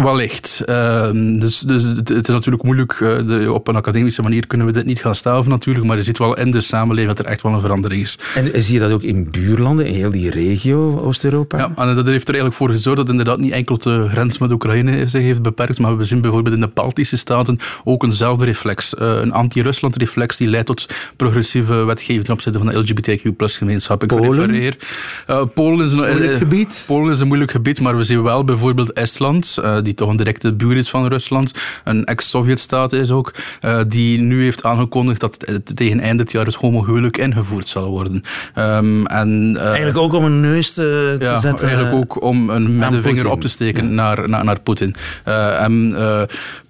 Wellicht. 0.04 0.64
Uh, 0.66 1.12
dus, 1.14 1.60
dus 1.60 1.84
het, 1.84 2.10
is 2.10 2.34
natuurlijk 2.34 2.64
moeilijk. 2.64 3.00
Uh, 3.00 3.28
de, 3.28 3.54
op 3.54 3.68
een 3.68 3.76
academische 3.76 4.22
manier 4.22 4.48
kunnen 4.48 4.68
we 4.68 4.74
dit 4.74 4.86
niet 4.86 5.00
gaan 5.00 5.16
staven 5.16 5.52
natuurlijk. 5.52 5.86
Maar 5.86 5.98
je 5.98 6.04
ziet 6.04 6.18
wel 6.18 6.38
in 6.38 6.52
de 6.52 6.62
samenleving 6.62 7.16
dat 7.16 7.26
er 7.26 7.32
echt 7.32 7.42
wel 7.42 7.54
een 7.54 7.62
verandering 7.62 8.02
is. 8.02 8.18
En 8.36 8.62
zie 8.62 8.74
je 8.74 8.80
dat 8.80 8.92
ook 8.92 9.02
in 9.02 9.30
buurlanden, 9.30 9.86
in 9.86 9.94
heel 9.94 10.12
die 10.12 10.30
regio 10.30 11.00
Oost-Europa? 11.00 11.58
Ja, 11.58 11.72
en 11.76 11.96
dat 11.96 12.08
heeft 12.08 12.28
er 12.28 12.34
eigenlijk 12.34 12.56
voor 12.56 12.70
gezorgd 12.70 12.98
dat 12.98 13.10
inderdaad 13.10 13.40
niet 13.40 13.52
enkel 13.52 13.78
de 13.78 14.08
grens 14.10 14.38
met 14.38 14.52
Oekraïne 14.52 15.08
zich 15.08 15.22
heeft 15.22 15.42
beperkt. 15.42 15.80
Maar 15.80 15.98
we 15.98 16.04
zien 16.04 16.22
bijvoorbeeld 16.22 16.56
in 16.56 16.62
de 16.62 16.70
Baltische 16.74 17.18
staten 17.18 17.58
ook 17.84 18.04
eenzelfde 18.04 18.46
reflex. 18.46 18.94
Uh, 18.94 19.20
een 19.22 19.32
anti-Rusland 19.32 19.96
reflex 19.96 20.38
die 20.38 20.48
leidt 20.48 20.66
tot 20.66 20.88
progressieve 21.16 21.74
wetgeving 21.74 22.26
ten 22.26 22.34
opzichte 22.34 22.58
van 22.58 22.68
de 22.68 22.80
LGBTQ 22.80 23.34
gemeenschap. 23.38 24.04
Ik 24.04 24.08
Polen? 24.08 24.46
refereer. 24.46 24.78
Polen 25.54 25.86
is 25.86 25.92
een 25.92 25.98
moeilijk 25.98 26.38
gebied. 26.38 26.84
Polen 26.88 27.14
is 27.14 27.20
een 27.20 27.28
moeilijk 27.28 27.52
gebied, 27.52 27.82
maar 27.82 27.98
we 27.98 28.04
zien 28.04 28.24
wel 28.24 28.44
bijvoorbeeld 28.44 28.94
Estland 28.94 29.58
die 29.90 29.98
toch 29.98 30.10
een 30.10 30.18
directe 30.18 30.54
buur 30.54 30.78
is 30.78 30.90
van 30.90 31.08
Rusland, 31.08 31.54
een 31.84 32.06
ex-Sovjetstaat 32.06 32.94
is 32.94 33.12
ook, 33.12 33.34
uh, 33.62 33.80
die 33.88 34.20
nu 34.20 34.44
heeft 34.44 34.64
aangekondigd 34.64 35.20
dat 35.20 35.38
het 35.46 35.76
tegen 35.76 36.00
eind 36.00 36.18
dit 36.18 36.32
jaar 36.32 36.46
het 36.46 36.56
homohuwelijk 36.56 37.18
ingevoerd 37.18 37.68
zal 37.68 37.90
worden. 37.90 38.22
Um, 38.56 39.06
en, 39.06 39.54
uh, 39.56 39.66
eigenlijk 39.66 39.98
ook 39.98 40.14
om 40.14 40.24
een 40.24 40.40
neus 40.40 40.74
te, 40.74 41.16
te 41.20 41.26
ja, 41.26 41.40
zetten. 41.40 41.68
eigenlijk 41.68 41.98
ook 41.98 42.24
om 42.24 42.50
een 42.50 42.78
middenvinger 42.78 43.30
op 43.30 43.42
te 43.42 43.50
steken 43.50 43.84
ja. 43.84 43.90
naar, 43.90 44.30
naar, 44.30 44.44
naar 44.44 44.60
Poetin. 44.60 44.96
En, 45.24 45.96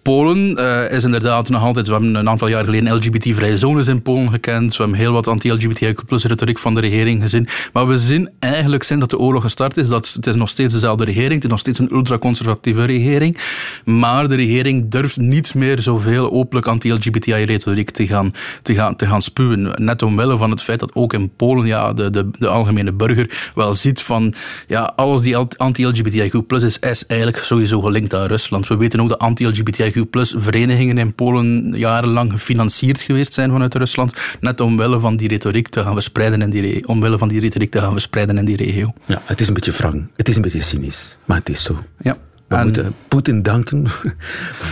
Polen 0.01 0.59
uh, 0.59 0.91
is 0.91 1.03
inderdaad 1.03 1.49
nog 1.49 1.61
altijd... 1.61 1.85
We 1.85 1.91
hebben 1.91 2.15
een 2.15 2.29
aantal 2.29 2.47
jaar 2.47 2.63
geleden 2.63 2.95
LGBT-vrije 2.95 3.57
zones 3.57 3.87
in 3.87 4.01
Polen 4.01 4.31
gekend. 4.31 4.77
We 4.77 4.83
hebben 4.83 4.99
heel 4.99 5.11
wat 5.11 5.27
anti-LGBTIQ-retoriek 5.27 6.59
van 6.59 6.73
de 6.73 6.81
regering 6.81 7.21
gezien. 7.21 7.47
Maar 7.73 7.87
we 7.87 7.97
zien 7.97 8.29
eigenlijk 8.39 8.83
sinds 8.83 9.01
dat 9.01 9.09
de 9.09 9.25
oorlog 9.25 9.43
gestart 9.43 9.77
is... 9.77 9.87
dat 9.87 10.13
het 10.13 10.27
is 10.27 10.35
nog 10.35 10.49
steeds 10.49 10.73
dezelfde 10.73 11.05
regering. 11.05 11.33
Het 11.33 11.43
is 11.43 11.49
nog 11.49 11.59
steeds 11.59 11.79
een 11.79 11.93
ultraconservatieve 11.93 12.85
regering. 12.85 13.37
Maar 13.85 14.27
de 14.27 14.35
regering 14.35 14.91
durft 14.91 15.17
niet 15.17 15.55
meer 15.55 15.81
zoveel 15.81 16.31
openlijk 16.31 16.67
anti-LGBTI-retoriek 16.67 17.89
te 17.89 18.07
gaan, 18.07 18.31
te, 18.61 18.73
gaan, 18.73 18.95
te 18.95 19.05
gaan 19.05 19.21
spuwen. 19.21 19.71
Net 19.75 20.01
omwille 20.01 20.37
van 20.37 20.51
het 20.51 20.61
feit 20.61 20.79
dat 20.79 20.95
ook 20.95 21.13
in 21.13 21.31
Polen 21.35 21.65
ja, 21.65 21.93
de, 21.93 22.09
de, 22.09 22.29
de 22.39 22.47
algemene 22.47 22.91
burger 22.91 23.51
wel 23.55 23.75
ziet 23.75 24.01
van... 24.01 24.33
Ja, 24.67 24.93
alles 24.95 25.21
die 25.21 25.37
anti-LGBTIQ 25.37 26.45
is, 26.47 26.79
is 26.79 27.05
eigenlijk 27.05 27.43
sowieso 27.43 27.81
gelinkt 27.81 28.13
aan 28.13 28.27
Rusland. 28.27 28.67
We 28.67 28.77
weten 28.77 29.01
ook 29.01 29.09
dat 29.09 29.19
anti-LGBTIQ 29.19 29.88
plus 30.09 30.33
verenigingen 30.37 30.97
in 30.97 31.13
Polen 31.13 31.73
jarenlang 31.77 32.31
gefinancierd 32.31 33.01
geweest 33.01 33.33
zijn 33.33 33.51
vanuit 33.51 33.75
Rusland, 33.75 34.13
net 34.39 34.61
omwille 34.61 34.99
van 34.99 35.15
die 35.15 35.27
retoriek 35.27 35.67
te 35.67 35.83
gaan 35.83 35.93
verspreiden 35.93 36.41
in 36.41 36.49
die, 36.49 36.87
omwille 36.87 37.17
van 37.17 37.27
die 37.27 37.39
retoriek 37.39 37.71
te 37.71 37.79
gaan 37.79 37.91
verspreiden 37.91 38.37
in 38.37 38.45
die 38.45 38.55
regio. 38.55 38.93
Ja, 39.05 39.21
het 39.25 39.41
is 39.41 39.47
een 39.47 39.53
beetje 39.53 39.71
wrang, 39.71 40.07
het 40.15 40.29
is 40.29 40.35
een 40.35 40.41
beetje 40.41 40.61
cynisch, 40.61 41.17
maar 41.25 41.37
het 41.37 41.49
is 41.49 41.63
zo. 41.63 41.83
Ja. 42.01 42.17
We 42.47 42.55
en, 42.55 42.63
moeten 42.63 42.93
Poetin 43.07 43.41
danken. 43.41 43.85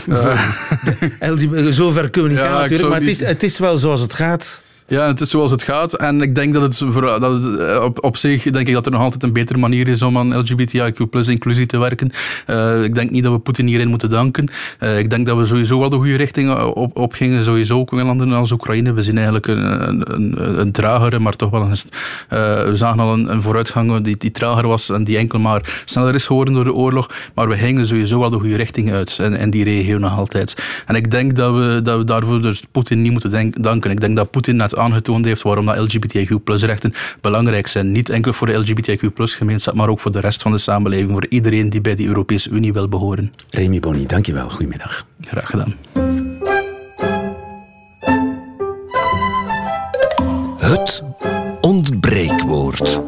Uh, 0.08 1.70
Zover 1.70 2.10
kunnen 2.10 2.32
we 2.32 2.38
niet 2.38 2.46
ja, 2.46 2.52
gaan 2.52 2.62
natuurlijk, 2.62 2.90
maar 2.90 3.00
het 3.00 3.10
is, 3.10 3.20
het 3.20 3.44
is 3.44 3.60
wel 3.60 3.78
zoals 3.78 4.02
het 4.02 4.14
gaat. 4.14 4.64
Ja, 4.90 5.08
het 5.08 5.22
is 5.22 5.30
zoals 5.30 5.52
het 5.52 5.64
gaat. 5.64 5.94
En 5.94 6.22
ik 6.22 6.36
denk 6.36 6.54
dat 6.54 6.62
het, 6.62 6.82
voor, 6.92 7.02
dat 7.02 7.44
het 7.44 7.80
op, 7.80 8.04
op 8.04 8.18
zich 8.18 8.44
denk 8.44 8.68
ik 8.68 8.74
dat 8.74 8.86
er 8.86 8.92
nog 8.92 9.02
altijd 9.02 9.24
een 9.24 9.34
betere 9.34 9.60
manier 9.60 9.88
is 9.88 10.02
om 10.02 10.18
aan 10.18 10.34
LGBTIQ 10.34 11.10
plus 11.10 11.28
inclusie 11.28 11.66
te 11.66 11.78
werken. 11.78 12.12
Uh, 12.48 12.84
ik 12.84 12.96
denk 12.96 13.12
niet 13.12 13.24
dat 13.24 13.32
we 13.32 13.40
Poetin 13.40 13.68
hierin 13.68 13.88
moeten 13.88 14.10
danken. 14.10 14.50
Uh, 14.80 15.00
ik 15.00 15.10
denk 15.10 15.26
dat 15.26 15.38
we 15.38 15.46
sowieso 15.46 15.80
wel 15.80 15.90
de 15.90 15.96
goede 15.96 16.16
richting 16.16 16.60
op, 16.60 16.98
op 16.98 17.14
gingen. 17.14 17.44
Sowieso 17.44 17.78
ook 17.78 17.92
in 17.92 18.06
landen 18.06 18.32
als 18.32 18.52
Oekraïne. 18.52 18.94
We 18.94 19.02
zien 19.02 19.16
eigenlijk 19.16 19.48
een, 19.48 20.14
een, 20.14 20.60
een, 20.60 20.72
tragere, 20.72 21.20
maar 21.20 21.36
toch 21.36 21.50
wel 21.50 21.62
een... 21.62 21.78
We 22.70 22.76
zagen 22.76 23.00
al 23.00 23.14
een, 23.14 23.42
vooruitgang 23.42 24.02
die, 24.02 24.18
die 24.18 24.32
trager 24.32 24.68
was 24.68 24.90
en 24.90 25.04
die 25.04 25.18
enkel 25.18 25.40
maar 25.40 25.82
sneller 25.86 26.16
is 26.16 26.26
geworden 26.26 26.54
door 26.54 26.64
de 26.64 26.74
oorlog. 26.74 27.10
Maar 27.34 27.48
we 27.48 27.56
gingen 27.58 27.86
sowieso 27.88 28.20
wel 28.20 28.30
de 28.30 28.40
goede 28.40 28.56
richting 28.56 28.92
uit 28.92 29.20
in, 29.22 29.34
in 29.34 29.50
die 29.50 29.64
regio 29.64 29.98
nog 29.98 30.18
altijd. 30.18 30.84
En 30.86 30.96
ik 30.96 31.12
denk 31.12 31.36
dat 31.36 31.54
we, 31.54 31.80
dat 31.84 31.98
we 31.98 32.04
daarvoor 32.04 32.42
dus 32.42 32.64
Poetin 32.72 33.02
niet 33.02 33.12
moeten 33.12 33.54
danken. 33.62 33.92
Ik 33.92 34.00
denk 34.00 34.16
dat 34.16 34.32
Poetin 34.32 34.56
net 34.56 34.76
aangetoond 34.78 35.26
heeft 35.26 35.42
waarom 35.42 35.66
dat 35.66 35.78
LGBTIQ-rechten 35.78 36.94
belangrijk 37.22 37.68
zijn. 37.68 37.92
Niet 37.92 38.10
enkel 38.10 38.34
voor 38.34 38.48
de 38.48 38.54
LGBTIQ-gemeenschap, 38.54 39.74
maar 39.74 39.90
ook 39.90 40.00
voor 40.00 40.12
de 40.12 40.20
rest 40.20 40.42
van 40.42 40.52
de 40.52 40.58
samenleving, 40.58 41.12
voor 41.12 41.26
iedereen 41.30 41.70
die 41.70 41.82
bij 41.82 41.96
de 41.96 42.06
Europese 42.06 42.50
Unie 42.50 42.74
wil 42.74 42.88
behoren. 42.88 43.34
Remy 43.50 43.80
Bonny, 43.80 44.06
dankjewel. 44.06 44.50
Goedemiddag. 44.50 45.06
Graag 45.22 45.50
gedaan. 45.50 45.76
Het 50.58 51.04
ontbreekwoord. 51.62 53.02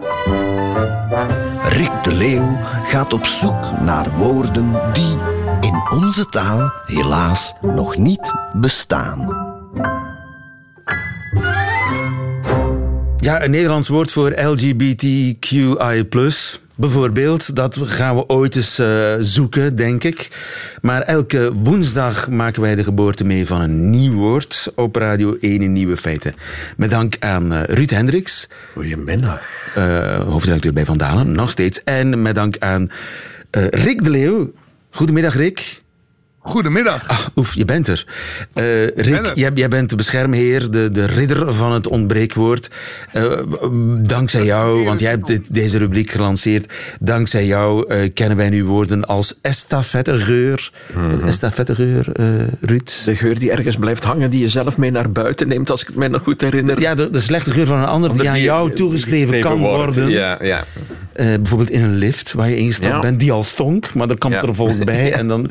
Rick 1.64 2.04
de 2.04 2.14
Leeuw 2.14 2.58
gaat 2.62 3.14
op 3.14 3.26
zoek 3.26 3.80
naar 3.82 4.18
woorden 4.18 4.94
die 4.94 5.18
in 5.62 5.82
onze 5.92 6.26
taal 6.26 6.74
helaas 6.86 7.54
nog 7.62 7.98
niet 7.98 8.34
bestaan. 8.54 9.48
Ja, 13.30 13.44
een 13.44 13.52
Nederlands 13.52 13.88
woord 13.88 14.12
voor 14.12 14.42
LGBTQI+. 14.42 16.08
Bijvoorbeeld, 16.76 17.56
dat 17.56 17.78
gaan 17.82 18.16
we 18.16 18.28
ooit 18.28 18.56
eens 18.56 18.80
uh, 18.80 19.16
zoeken, 19.20 19.76
denk 19.76 20.04
ik. 20.04 20.28
Maar 20.82 21.02
elke 21.02 21.54
woensdag 21.56 22.30
maken 22.30 22.62
wij 22.62 22.76
de 22.76 22.84
geboorte 22.84 23.24
mee 23.24 23.48
van 23.48 23.62
een 23.62 23.90
nieuw 23.90 24.14
woord 24.14 24.72
op 24.76 24.96
Radio 24.96 25.38
1 25.40 25.62
in 25.62 25.74
Nieuwe 25.74 25.98
Feiten. 25.98 26.34
Met 26.78 26.90
dank 26.90 27.16
aan 27.20 27.54
uh, 27.54 27.64
Ruud 27.64 27.90
Hendricks. 27.90 28.48
Goedemiddag. 28.74 29.42
Uh, 29.78 30.20
hoofdredacteur 30.20 30.74
bij 30.74 30.86
Vandalen, 30.86 31.32
nog 31.32 31.50
steeds. 31.50 31.84
En 31.84 32.22
met 32.22 32.36
dank 32.36 32.58
aan 32.58 32.92
Rick 33.70 34.04
de 34.04 34.10
Leeuw. 34.10 34.52
Goedemiddag, 34.90 35.36
Rick. 35.36 35.82
Goedemiddag. 36.42 37.10
Ah, 37.10 37.20
oef, 37.36 37.54
je 37.54 37.66
bent 37.66 37.88
er. 37.88 38.06
Uh, 38.54 38.88
Rick, 38.88 39.32
jij, 39.36 39.52
jij, 39.54 39.68
bent 39.68 39.90
de 39.90 39.96
beschermheer, 39.96 40.72
de, 40.72 40.90
de 40.90 41.06
ridder 41.06 41.54
van 41.54 41.72
het 41.72 41.88
ontbreekwoord. 41.88 42.70
Uh, 43.14 43.24
dankzij 44.02 44.46
jou, 44.46 44.84
want 44.86 45.00
jij 45.00 45.10
hebt 45.10 45.28
dit, 45.28 45.54
deze 45.54 45.78
rubriek 45.78 46.12
gelanceerd. 46.12 46.74
Dankzij 47.00 47.46
jou 47.46 47.94
uh, 47.94 48.10
kennen 48.14 48.38
wij 48.38 48.50
nu 48.50 48.66
woorden 48.66 49.06
als 49.06 49.36
estafettegeur. 49.42 50.72
Mm 50.96 51.20
-hmm. 51.20 51.28
Estafettegeur, 51.28 52.06
Ruud. 52.62 53.02
De 53.06 53.16
geur 53.16 53.40
die 53.40 53.52
ergens 53.52 53.76
blijft 53.76 54.04
hangen, 54.04 54.30
die 54.30 54.40
je 54.40 54.48
zelf 54.48 54.78
mee 54.78 54.92
naar 54.92 55.12
buiten 55.12 55.48
neemt, 55.48 55.70
als 55.70 55.82
ik 55.82 55.88
het 55.88 55.96
mij 55.96 56.08
nog 56.08 56.24
goed 56.24 56.42
herinner. 56.42 56.80
Ja, 56.80 56.96
de, 56.96 57.10
de 57.10 57.20
slechte 57.20 57.52
geur 57.52 57.66
van 57.66 57.78
een 57.78 57.86
ander 57.86 58.10
die, 58.10 58.20
die 58.20 58.30
aan 58.30 58.42
jou 58.42 58.74
toegeschreven 58.74 59.40
kan 59.40 59.60
worden. 59.60 60.10
Ja, 60.10 60.40
ja. 60.44 60.64
bijvoorbeeld 61.14 61.70
in 61.70 61.82
een 61.82 61.96
lift 61.96 62.34
waar 62.34 62.50
je 62.50 62.58
ingestapt 62.58 62.94
ja. 62.94 63.00
bent, 63.00 63.20
die 63.20 63.32
al 63.32 63.44
stonk, 63.44 63.94
maar 63.94 64.10
er 64.10 64.18
komt 64.18 64.34
ja. 64.34 64.42
er 64.42 64.56
volk 64.56 64.86
bij 64.94 65.08
ja. 65.08 65.18
en 65.18 65.28
dan... 65.28 65.50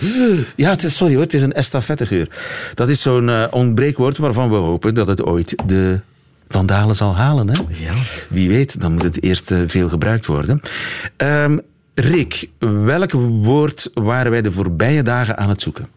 Ja, 0.56 0.70
het 0.70 0.82
is, 0.82 0.87
sorry 0.90 1.14
hoor, 1.14 1.22
het 1.22 1.34
is 1.34 1.42
een 1.42 1.52
estafettegeur. 1.52 2.28
Dat 2.74 2.88
is 2.88 3.02
zo'n 3.02 3.28
uh, 3.28 3.44
ontbreekwoord 3.50 4.16
waarvan 4.16 4.50
we 4.50 4.56
hopen 4.56 4.94
dat 4.94 5.06
het 5.06 5.24
ooit 5.24 5.54
de 5.66 6.00
vandalen 6.48 6.96
zal 6.96 7.16
halen. 7.16 7.48
Hè? 7.48 7.62
Ja. 7.68 7.92
Wie 8.28 8.48
weet, 8.48 8.80
dan 8.80 8.92
moet 8.92 9.02
het 9.02 9.22
eerst 9.22 9.50
uh, 9.50 9.58
veel 9.66 9.88
gebruikt 9.88 10.26
worden. 10.26 10.60
Um, 11.16 11.60
Rick, 11.94 12.50
welk 12.58 13.12
woord 13.12 13.90
waren 13.94 14.30
wij 14.30 14.42
de 14.42 14.52
voorbije 14.52 15.02
dagen 15.02 15.38
aan 15.38 15.48
het 15.48 15.62
zoeken? 15.62 15.88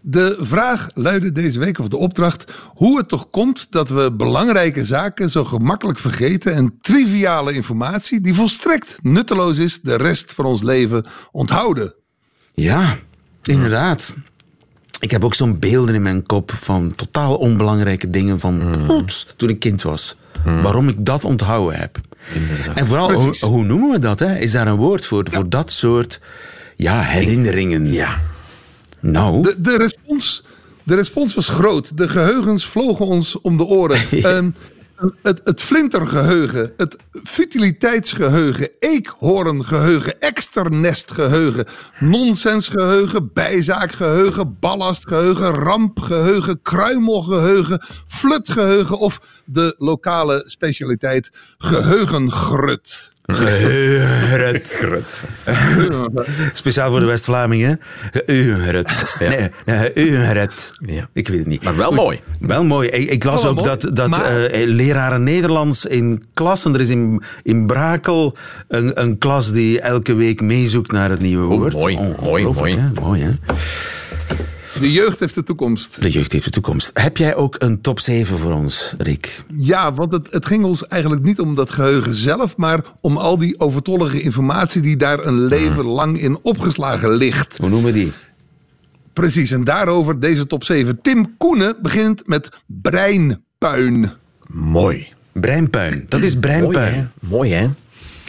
De 0.00 0.36
vraag 0.40 0.88
luidde 0.94 1.32
deze 1.32 1.58
week, 1.58 1.78
of 1.78 1.88
de 1.88 1.96
opdracht, 1.96 2.52
hoe 2.66 2.98
het 2.98 3.08
toch 3.08 3.30
komt 3.30 3.66
dat 3.70 3.88
we 3.88 4.12
belangrijke 4.12 4.84
zaken 4.84 5.30
zo 5.30 5.44
gemakkelijk 5.44 5.98
vergeten 5.98 6.54
en 6.54 6.78
triviale 6.80 7.52
informatie, 7.52 8.20
die 8.20 8.34
volstrekt 8.34 8.98
nutteloos 9.02 9.58
is, 9.58 9.80
de 9.80 9.94
rest 9.94 10.34
van 10.34 10.44
ons 10.44 10.62
leven 10.62 11.04
onthouden. 11.32 11.94
Ja, 12.54 12.96
Inderdaad. 13.42 14.16
Ik 15.00 15.10
heb 15.10 15.24
ook 15.24 15.34
zo'n 15.34 15.58
beelden 15.58 15.94
in 15.94 16.02
mijn 16.02 16.26
kop 16.26 16.52
van 16.60 16.94
totaal 16.94 17.36
onbelangrijke 17.36 18.10
dingen 18.10 18.40
van 18.40 18.54
mm. 18.54 19.04
toen 19.36 19.48
ik 19.48 19.60
kind 19.60 19.82
was. 19.82 20.16
Mm. 20.44 20.62
Waarom 20.62 20.88
ik 20.88 20.96
dat 20.98 21.24
onthouden 21.24 21.78
heb. 21.78 21.98
Inderdaad. 22.34 22.76
En 22.76 22.86
vooral, 22.86 23.12
hoe, 23.12 23.36
hoe, 23.40 23.64
noemen 23.64 23.90
we 23.90 23.98
dat? 23.98 24.18
Hè? 24.18 24.38
Is 24.38 24.52
daar 24.52 24.66
een 24.66 24.76
woord 24.76 25.06
voor? 25.06 25.24
Ja. 25.24 25.30
Voor 25.30 25.48
dat 25.48 25.72
soort 25.72 26.20
ja, 26.76 27.02
herinneringen. 27.02 27.92
Ja. 27.92 28.20
Nou. 29.00 29.42
De, 29.42 29.54
de, 29.58 29.76
respons, 29.76 30.44
de 30.82 30.94
respons 30.94 31.34
was 31.34 31.48
groot. 31.48 31.96
De 31.96 32.08
geheugens 32.08 32.66
vlogen 32.66 33.06
ons 33.06 33.40
om 33.40 33.56
de 33.56 33.64
oren. 33.64 34.00
ja. 34.10 34.30
um, 34.36 34.54
het, 35.22 35.60
flintergeheugen, 35.60 36.72
het 36.76 36.96
futiliteitsgeheugen, 37.24 38.70
eekhoorngeheugen, 38.78 40.20
externestgeheugen, 40.20 41.66
nonsensgeheugen, 41.98 43.32
bijzaakgeheugen, 43.32 44.58
ballastgeheugen, 44.58 45.54
rampgeheugen, 45.54 46.62
kruimelgeheugen, 46.62 47.84
flutgeheugen 48.06 48.98
of 48.98 49.20
de 49.44 49.74
lokale 49.78 50.44
specialiteit 50.46 51.30
geheugengrut. 51.58 53.10
Geheugengrut. 53.34 55.24
Speciaal 56.52 56.90
voor 56.90 57.00
de 57.00 57.06
West-Vlamingen. 57.06 57.80
Ja. 58.26 58.82
Nee, 59.18 59.50
geheugengrut. 59.66 60.72
Ja. 60.78 61.08
Ik 61.12 61.28
weet 61.28 61.38
het 61.38 61.46
niet. 61.46 61.62
Maar 61.62 61.76
wel 61.76 61.86
Goed. 61.88 61.96
mooi. 61.96 62.20
Wel 62.40 62.64
mooi. 62.64 62.88
Ik, 62.88 63.10
ik 63.10 63.24
las 63.24 63.42
Wel 63.42 63.50
ook 63.50 63.56
mooi, 63.56 63.68
dat, 63.68 63.96
dat 63.96 64.08
maar- 64.08 64.54
uh, 64.54 64.66
leraren 64.74 65.22
Nederlands 65.22 65.84
in 65.84 66.22
klassen... 66.34 66.74
Er 66.74 66.80
is 66.80 66.88
in, 66.88 67.22
in 67.42 67.66
Brakel 67.66 68.36
een, 68.68 69.00
een 69.00 69.18
klas 69.18 69.52
die 69.52 69.80
elke 69.80 70.14
week 70.14 70.40
meezoekt 70.40 70.92
naar 70.92 71.10
het 71.10 71.20
nieuwe 71.20 71.52
Oh, 71.52 71.58
woord. 71.58 71.72
mooi, 71.72 71.98
mooi, 72.20 72.76
hè? 72.78 73.00
Mooi, 73.00 73.22
hè? 73.22 73.30
De 74.80 74.92
jeugd 74.92 75.20
heeft 75.20 75.34
de 75.34 75.42
toekomst. 75.42 76.02
De 76.02 76.10
jeugd 76.10 76.32
heeft 76.32 76.44
de 76.44 76.50
toekomst. 76.50 76.90
Heb 76.94 77.16
jij 77.16 77.34
ook 77.34 77.56
een 77.58 77.80
top 77.80 78.00
7 78.00 78.38
voor 78.38 78.52
ons, 78.52 78.94
Rick? 78.98 79.44
Ja, 79.48 79.92
want 79.94 80.12
het, 80.12 80.28
het 80.30 80.46
ging 80.46 80.64
ons 80.64 80.86
eigenlijk 80.86 81.22
niet 81.22 81.40
om 81.40 81.54
dat 81.54 81.70
geheugen 81.72 82.14
zelf, 82.14 82.56
maar 82.56 82.82
om 83.00 83.16
al 83.16 83.38
die 83.38 83.60
overtollige 83.60 84.20
informatie 84.20 84.80
die 84.82 84.96
daar 84.96 85.26
een 85.26 85.44
leven 85.44 85.84
lang 85.84 86.20
in 86.20 86.38
opgeslagen 86.42 87.10
ligt. 87.10 87.56
Hoe 87.56 87.68
noemen 87.68 87.92
we 87.92 87.98
die? 87.98 88.12
Precies, 89.12 89.50
en 89.50 89.64
daarover 89.64 90.20
deze 90.20 90.46
top 90.46 90.64
7. 90.64 90.98
Tim 91.02 91.34
Koenen 91.38 91.76
begint 91.82 92.26
met 92.26 92.48
breinpuin. 92.66 94.12
Mooi. 94.46 95.08
Breinpuin. 95.32 96.06
Dat 96.08 96.20
is 96.22 96.32
Mooi, 96.34 96.40
breinpuin. 96.46 96.94
hè? 96.94 97.04
Mooi, 97.28 97.52
hè? 97.52 97.66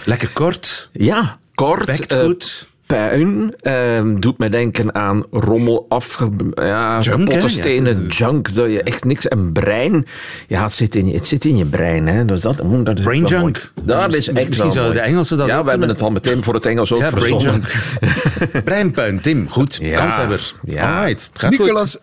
Lekker 0.06 0.30
kort. 0.34 0.90
Ja, 0.94 1.38
kort. 1.54 1.86
Pakt 1.86 2.14
eh, 2.14 2.20
goed. 2.20 2.68
Puin 2.96 3.56
ehm, 3.62 4.16
doet 4.20 4.38
mij 4.38 4.50
denken 4.50 4.96
aan 4.96 5.24
rommel, 5.32 5.86
afge, 5.90 6.30
ja, 6.54 7.00
Junk, 7.00 7.18
kapotte 7.18 7.36
hè? 7.36 7.42
Ja, 7.42 7.48
stenen, 7.48 8.06
is- 8.08 8.18
junk, 8.18 8.56
dat 8.56 8.72
je 8.72 8.84
echt 8.84 9.04
niks. 9.04 9.28
En 9.28 9.52
brein, 9.52 10.06
ja, 10.48 10.64
het 10.64 10.74
zit 10.74 10.96
in 10.96 11.08
je, 11.08 11.14
het 11.14 11.28
zit 11.28 11.46
in 11.46 11.58
je 11.58 11.66
brein. 11.66 12.08
Hè. 12.08 12.26
Dus 12.26 12.40
dat, 12.40 12.58
dat 12.84 12.98
is 12.98 13.04
Brain 13.04 13.26
junk. 13.26 13.42
mooi. 13.42 13.54
Dat 13.84 14.08
is 14.08 14.16
Misschien 14.16 14.36
echt 14.38 14.58
wel 14.58 14.72
zouden 14.72 14.94
de 14.96 15.02
Engelsen 15.02 15.38
dat 15.38 15.48
Ja, 15.48 15.64
we 15.64 15.70
hebben 15.70 15.88
het 15.90 16.02
al 16.02 16.10
meteen 16.12 16.44
voor 16.44 16.54
het 16.54 16.66
Engels 16.66 16.92
ook 16.92 17.02
Ja, 17.02 17.10
brain 17.10 17.38
junk. 17.38 17.72
Breinpuin, 18.66 19.20
Tim. 19.20 19.50
Goed. 19.50 19.78
Ja. 19.82 19.96
Kanshebber. 19.98 20.54
Ja. 20.64 20.98
Alright. 21.00 21.30
Het 21.34 21.40
gaat 21.42 21.56
goed. 21.56 21.66
Nicolas, 21.66 21.98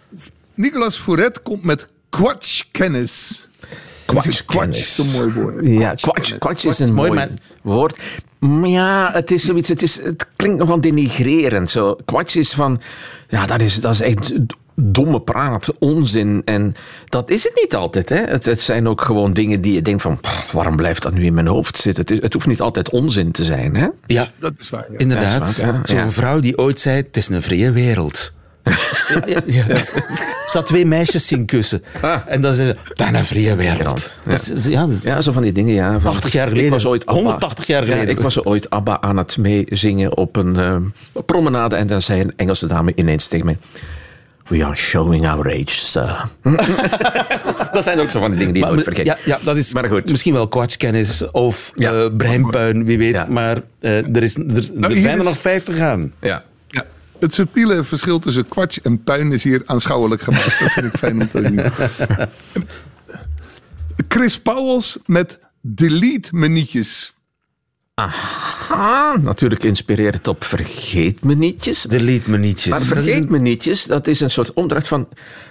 Nicolas 0.54 0.96
Fouret 0.96 1.42
komt 1.42 1.62
met 1.64 1.88
kwatschkennis. 2.10 3.48
Kwatsch- 4.04 4.44
Kwatsch 4.44 4.80
is 4.80 4.98
een 4.98 5.20
mooi 5.20 5.32
woord. 5.32 5.66
Ja, 5.66 5.94
kwatsch, 5.94 6.38
kwatsch 6.38 6.64
is 6.64 6.78
een 6.78 6.94
mooi, 6.94 7.28
woord. 7.62 7.96
Maar 8.38 8.68
ja, 8.68 9.10
het 9.12 9.30
is 9.30 9.44
zoiets, 9.44 9.68
het, 9.68 9.82
is, 9.82 10.02
het 10.02 10.26
klinkt 10.36 10.58
nogal 10.58 10.80
denigrerend. 10.80 11.70
Zo. 11.70 11.96
Kwatsch 12.04 12.36
is 12.36 12.52
van, 12.52 12.80
ja, 13.28 13.46
dat 13.46 13.60
is, 13.62 13.80
dat 13.80 13.92
is 13.94 14.00
echt 14.00 14.32
domme 14.74 15.20
praat, 15.20 15.72
onzin. 15.78 16.42
En 16.44 16.74
dat 17.08 17.30
is 17.30 17.42
het 17.44 17.52
niet 17.62 17.74
altijd. 17.74 18.08
Hè? 18.08 18.16
Het, 18.16 18.44
het 18.46 18.60
zijn 18.60 18.88
ook 18.88 19.00
gewoon 19.00 19.32
dingen 19.32 19.60
die 19.60 19.72
je 19.72 19.82
denkt 19.82 20.02
van, 20.02 20.20
pff, 20.20 20.52
waarom 20.52 20.76
blijft 20.76 21.02
dat 21.02 21.12
nu 21.12 21.24
in 21.24 21.34
mijn 21.34 21.46
hoofd 21.46 21.76
zitten? 21.78 22.02
Het, 22.02 22.12
is, 22.12 22.20
het 22.20 22.32
hoeft 22.32 22.46
niet 22.46 22.60
altijd 22.60 22.90
onzin 22.90 23.32
te 23.32 23.44
zijn. 23.44 23.74
Hè? 23.76 23.88
Ja, 24.06 24.28
Dat 24.40 24.52
is 24.58 24.70
waar. 24.70 24.86
ja. 24.92 24.98
inderdaad. 24.98 25.38
Dat 25.38 25.48
is 25.48 25.58
waar, 25.58 25.74
ja. 25.74 25.80
Zo'n 25.84 25.96
Ja. 25.96 26.10
vrouw 26.10 26.40
die 26.40 26.58
ooit 26.58 26.80
zei, 26.80 26.96
het 26.96 27.16
is 27.16 27.28
een 27.28 27.42
vrije 27.42 27.72
wereld. 27.72 28.32
Ja, 29.26 29.40
ja, 29.46 29.64
had 30.52 30.66
twee 30.66 30.86
meisjes 30.86 31.26
zien 31.26 31.44
kussen. 31.46 31.82
Ah. 32.00 32.20
En 32.26 32.40
dan 32.40 32.54
zei 32.54 32.66
ze, 32.66 32.76
dat 32.94 33.08
is 33.10 33.18
een 33.18 33.24
vrije 33.24 33.56
wereld. 33.56 34.16
Ja. 34.24 34.30
Dat 34.30 34.50
is, 34.54 34.64
ja, 34.64 34.86
dat 34.86 34.96
is- 34.96 35.02
Ja, 35.02 35.20
zo 35.20 35.32
van 35.32 35.42
die 35.42 35.52
dingen, 35.52 35.74
ja. 35.74 36.00
Van, 36.00 36.12
80 36.12 36.32
jaar 36.32 36.46
geleden. 36.48 36.66
Ik 36.66 36.72
was 36.72 36.86
ooit 36.86 37.06
Abba, 37.06 37.20
180 37.20 37.66
jaar 37.66 37.82
geleden. 37.82 38.04
Ja, 38.04 38.10
ik 38.10 38.20
was 38.20 38.44
ooit 38.44 38.70
ABBA 38.70 39.00
aan 39.00 39.16
het 39.16 39.36
meezingen 39.36 40.16
op 40.16 40.36
een 40.36 40.56
eh, 40.56 40.76
promenade. 41.26 41.76
En 41.76 41.86
dan 41.86 42.02
zei 42.02 42.20
een 42.20 42.32
Engelse 42.36 42.66
dame 42.66 42.92
ineens 42.94 43.28
tegen 43.28 43.46
mij... 43.46 43.56
We 44.48 44.64
are 44.64 44.74
showing 44.74 45.28
our 45.28 45.46
age, 45.46 45.64
sir. 45.70 46.24
dat 47.72 47.84
zijn 47.84 48.00
ook 48.00 48.10
zo 48.10 48.20
van 48.20 48.30
die 48.30 48.38
dingen 48.38 48.54
die 48.54 48.62
je 48.64 48.68
nooit 48.68 48.82
vergeet. 48.82 49.06
ja, 49.06 49.16
ja, 49.24 49.38
dat 49.44 49.56
is 49.56 49.72
Maar 49.72 49.88
goed. 49.88 50.10
misschien 50.10 50.32
wel 50.32 50.48
kwatschkennis 50.48 51.30
of 51.30 51.72
Ja. 51.74 51.92
eh, 51.92 52.06
breinpuin, 52.16 52.84
wie 52.84 52.98
weet. 52.98 53.14
Ja. 53.14 53.26
Maar 53.28 53.60
eh, 53.80 54.16
er, 54.16 54.22
is, 54.22 54.34
er, 54.36 54.56
er 54.56 54.64
Nou, 54.74 54.98
zijn 54.98 55.18
er 55.18 55.24
nog 55.24 55.38
50 55.38 55.80
aan. 55.80 56.12
Ja. 56.20 56.42
Het 57.20 57.34
subtiele 57.34 57.84
verschil 57.84 58.18
tussen 58.18 58.48
kwatsch 58.48 58.78
en 58.82 59.02
puin 59.02 59.32
is 59.32 59.44
hier 59.44 59.62
aanschouwelijk 59.66 60.22
gemaakt. 60.22 60.58
Dat 60.60 60.72
vind 60.72 60.86
ik 60.86 60.98
fijn 60.98 61.20
om 61.20 61.28
te 61.28 61.46
zien. 61.46 61.60
Chris 64.08 64.40
Pauwels 64.40 64.98
met 65.06 65.38
delete 65.60 66.28
menietjes. 66.32 67.12
Ah, 67.94 69.14
natuurlijk 69.22 69.64
inspirerend 69.64 70.28
op 70.28 70.44
vergeet 70.44 71.24
me 71.24 71.34
nietjes. 71.34 71.82
Delete 71.82 72.30
me 72.30 72.38
nietjes. 72.38 72.70
Maar 72.70 72.82
vergeet 72.82 73.28
me 73.28 73.38
nietjes, 73.38 73.84
dat 73.84 74.06
is 74.06 74.20
een 74.20 74.30
soort 74.30 74.52
opdracht 74.52 74.88
van... 74.88 75.08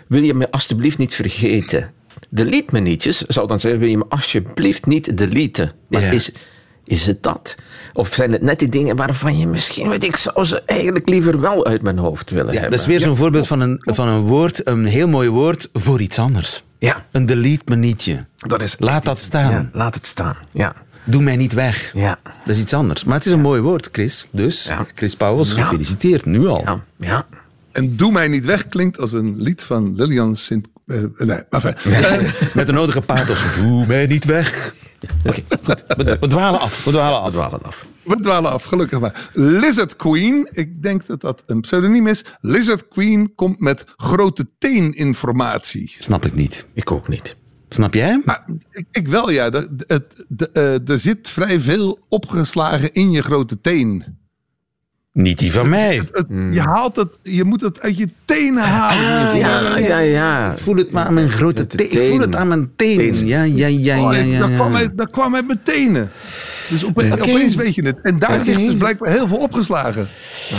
Wil 0.07 0.23
je 0.23 0.33
me 0.33 0.51
alstublieft 0.51 0.97
niet 0.97 1.15
vergeten? 1.15 1.91
delete 2.29 2.67
me 2.71 2.79
nietjes, 2.79 3.17
zou 3.17 3.47
dan 3.47 3.59
zeggen, 3.59 3.79
wil 3.79 3.89
je 3.89 3.97
me 3.97 4.05
alsjeblieft 4.09 4.85
niet 4.85 5.17
deleten. 5.17 5.71
Maar 5.89 6.01
Ja. 6.01 6.11
is, 6.11 6.31
is 6.87 7.05
het 7.05 7.23
dat? 7.23 7.55
Of 7.93 8.13
zijn 8.13 8.31
het 8.31 8.41
net 8.41 8.59
die 8.59 8.69
dingen 8.69 8.95
waarvan 8.95 9.37
je 9.37 9.47
misschien, 9.47 9.89
weet 9.89 10.03
ik, 10.03 10.15
zou 10.15 10.45
ze 10.45 10.61
eigenlijk 10.65 11.09
liever 11.09 11.39
wel 11.39 11.65
uit 11.65 11.81
mijn 11.81 11.97
hoofd 11.97 12.29
willen 12.29 12.45
Ja, 12.45 12.51
hebben? 12.59 12.71
dat 12.71 12.79
is 12.79 12.85
weer 12.85 12.99
zo'n 12.99 13.15
voorbeeld 13.15 13.47
van 13.47 13.59
een, 13.61 13.77
van 13.81 14.07
een 14.07 14.21
woord, 14.21 14.67
een 14.67 14.85
heel 14.85 15.07
mooi 15.07 15.29
woord, 15.29 15.69
voor 15.73 16.01
iets 16.01 16.19
anders. 16.19 16.63
Ja, 16.79 17.05
Een 17.11 17.25
delete 17.25 17.61
me 17.65 17.75
nietje. 17.75 18.25
dat 18.37 18.61
is 18.61 18.75
Laat 18.79 19.03
dat 19.03 19.17
staan. 19.17 19.51
Ja, 19.51 19.69
laat 19.73 19.95
het 19.95 20.05
staan. 20.05 20.35
Ja, 20.51 20.73
Doe 21.03 21.21
mij 21.21 21.35
niet 21.35 21.53
weg. 21.53 21.91
ja, 21.93 22.19
Dat 22.45 22.55
is 22.55 22.61
iets 22.61 22.73
anders. 22.73 23.03
Maar 23.03 23.15
het 23.17 23.25
is 23.25 23.31
een 23.31 23.41
mooi 23.41 23.61
woord, 23.61 23.89
Chris. 23.91 24.27
Dus, 24.31 24.63
Ja. 24.63 24.85
Chris 24.95 25.15
Pauwels, 25.15 25.53
Ja. 25.53 25.63
gefeliciteerd, 25.63 26.25
nu 26.25 26.47
al. 26.47 26.61
ja, 26.65 26.83
ja. 26.99 27.25
En 27.71 27.95
Doe 27.95 28.11
mij 28.11 28.27
niet 28.27 28.45
weg 28.45 28.67
klinkt 28.67 28.99
als 28.99 29.11
een 29.11 29.35
lied 29.41 29.63
van 29.63 29.93
Lilian 29.95 30.35
Sint... 30.35 30.67
eh, 30.87 30.97
nee, 31.17 31.39
enfin. 31.49 31.75
Eh, 31.83 32.19
Met 32.53 32.65
de 32.67 32.71
nodige 32.73 33.01
pathos. 33.01 33.43
Doe 33.59 33.85
mij 33.85 34.05
niet 34.05 34.25
weg. 34.25 34.73
Oké, 35.25 35.43
goed. 35.63 35.83
We, 35.87 36.17
we 36.19 36.27
dwalen 36.27 36.59
af. 36.59 36.83
We 36.83 36.91
dwalen 36.91 37.19
We 37.19 37.25
af. 37.25 37.31
dwalen 37.31 37.63
af. 37.63 37.85
we 38.03 38.19
dwalen 38.21 38.51
af, 38.51 38.63
gelukkig 38.63 38.99
maar. 38.99 39.29
Lizard 39.33 39.95
Queen, 39.95 40.47
ik 40.51 40.81
denk 40.83 41.05
dat 41.05 41.21
dat 41.21 41.43
een 41.45 41.61
pseudoniem 41.61 42.07
is. 42.07 42.25
Lizard 42.41 42.87
Queen 42.87 43.35
komt 43.35 43.59
met 43.59 43.85
grote 43.97 44.47
teeninformatie. 44.57 45.95
Snap 45.99 46.25
ik 46.25 46.33
niet. 46.33 46.65
Ik 46.73 46.91
ook 46.91 47.07
niet. 47.07 47.35
Snap 47.69 47.93
jij? 47.93 48.21
Maar 48.25 48.45
ik, 48.71 48.85
ik 48.91 49.07
wel, 49.07 49.29
ja. 49.29 49.49
Het- 49.87 50.25
de, 50.27 50.49
eh, 50.51 50.89
er 50.89 50.99
zit 50.99 51.29
vrij 51.29 51.59
veel 51.59 52.05
opgeslagen 52.09 52.93
in 52.93 53.11
je 53.11 53.21
grote 53.21 53.61
teen. 53.61 54.17
Niet 55.17 55.39
die 55.39 55.51
van 55.51 55.69
mij. 55.69 55.95
Het- 55.95 56.25
Je 56.51 56.61
haalt 56.61 56.95
het, 56.95 57.07
je 57.21 57.43
moet 57.43 57.61
het 57.61 57.81
uit 57.81 57.97
je 57.97 58.07
tenen 58.25 58.63
halen. 58.63 59.29
Ah, 59.31 59.39
Ja, 59.39 59.77
ja, 59.77 59.97
ja. 59.99 60.51
Ik 60.51 60.57
voel 60.59 60.75
het 60.75 60.91
maar 60.91 61.05
aan 61.05 61.13
mijn 61.13 61.29
grote 61.29 61.67
teen. 61.67 61.91
Ik 61.91 62.07
voel 62.09 62.19
het 62.19 62.35
aan 62.35 62.47
mijn. 62.47 62.71
Teen. 62.75 63.25
Ja, 63.27 63.43
ja, 63.43 63.67
ja, 63.67 64.01
Oh, 64.01 64.27
ja, 64.31 64.39
dat, 64.39 64.53
kwam 64.55 64.71
ja. 64.71 64.77
uit, 64.77 64.97
dat 64.97 65.11
kwam 65.11 65.35
uit 65.35 65.47
mijn 65.47 65.59
tenen. 65.63 66.09
Dus 66.69 66.85
opeens 66.85 67.55
weet 67.55 67.75
je 67.75 67.85
het. 67.85 67.97
En 68.03 68.19
daar 68.19 68.33
Oké. 68.39 68.43
ligt 68.43 68.65
dus 68.65 68.77
blijkbaar 68.77 69.11
heel 69.11 69.27
veel 69.27 69.37
opgeslagen. 69.37 70.07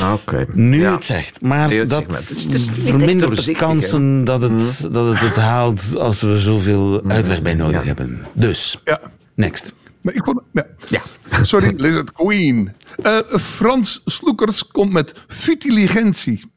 Ah, 0.02 0.12
Oké. 0.12 0.46
Nu 0.52 0.80
ja. 0.80 0.92
het 0.94 1.04
zegt. 1.04 1.40
Maar 1.42 1.70
het 1.70 1.90
dat 1.90 2.04
zegt, 2.08 2.28
het 2.42 2.54
is- 2.54 2.68
vermindert 2.84 3.44
de 3.44 3.52
kansen 3.52 4.24
dat 4.24 4.42
het, 4.42 4.86
dat 4.92 5.06
het 5.08 5.20
het 5.20 5.36
haalt 5.36 5.96
als 5.96 6.20
we 6.20 6.38
zoveel 6.38 7.02
uitleg 7.08 7.42
bij 7.42 7.54
nodig 7.54 7.80
Ja. 7.80 7.86
hebben. 7.86 8.26
Dus, 8.32 8.80
Ja. 8.84 9.00
next. 9.34 9.74
Maar 10.00 10.14
ik 10.14 10.24
ja. 10.52 10.66
Ja. 10.88 11.02
Sorry, 11.44 11.74
Lizard 11.76 12.12
Queen. 12.12 12.72
Eh, 13.02 13.18
Frans 13.40 14.02
Sloekers 14.04 14.66
komt 14.66 14.92
met 14.92 15.14
futiligentie. 15.28 16.50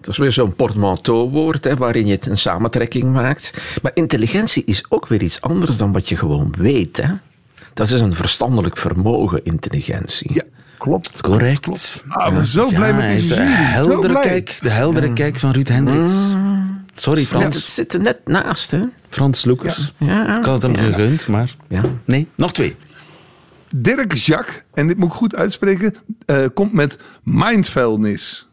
Dat 0.00 0.08
is 0.08 0.16
weer 0.16 0.32
zo'n 0.32 0.54
portmanteau-woord 0.54 1.74
waarin 1.74 2.06
je 2.06 2.12
het 2.12 2.26
een 2.26 2.38
samentrekking 2.38 3.12
maakt. 3.12 3.50
Maar 3.82 3.90
intelligentie 3.94 4.64
is 4.64 4.84
ook 4.88 5.06
weer 5.06 5.22
iets 5.22 5.40
anders 5.40 5.76
dan 5.76 5.92
wat 5.92 6.08
je 6.08 6.16
gewoon 6.16 6.54
weet. 6.58 6.96
Hè? 6.96 7.14
Dat 7.74 7.90
is 7.90 8.00
een 8.00 8.14
verstandelijk 8.14 8.76
vermogen, 8.76 9.44
intelligentie. 9.44 10.34
Ja, 10.34 10.42
klopt. 10.78 11.20
Correct. 11.20 12.02
Ah, 12.08 12.26
we 12.26 12.42
zijn 12.42 12.44
zo 12.44 12.76
blij 12.76 12.94
met 12.94 13.08
deze 13.08 13.28
de 13.28 13.34
jury. 13.34 13.82
Zo 13.82 13.90
heldere 13.90 14.20
kijk, 14.20 14.58
de 14.60 14.70
heldere 14.70 15.12
kijk 15.12 15.38
van 15.38 15.50
Ruud 15.50 15.68
Hendricks. 15.68 16.34
Sorry, 16.96 17.22
Frans. 17.22 17.54
het 17.54 17.64
zit 17.64 17.94
er 17.94 18.00
net 18.00 18.20
naast, 18.24 18.70
hè? 18.70 18.80
Frans 19.08 19.44
Loekers. 19.44 19.92
Ja. 19.98 20.38
Ik 20.38 20.44
had 20.44 20.62
het 20.62 20.76
hem 20.76 20.92
gegund, 20.92 21.28
maar... 21.28 21.54
Ja. 21.68 21.82
Nee, 22.04 22.28
nog 22.34 22.52
twee. 22.52 22.76
Dirk 23.76 24.12
Jacques, 24.12 24.62
en 24.74 24.86
dit 24.86 24.96
moet 24.96 25.08
ik 25.08 25.14
goed 25.14 25.34
uitspreken, 25.34 25.94
eh, 26.26 26.44
komt 26.54 26.72
met 26.72 26.98
mindfulness. 27.22 28.48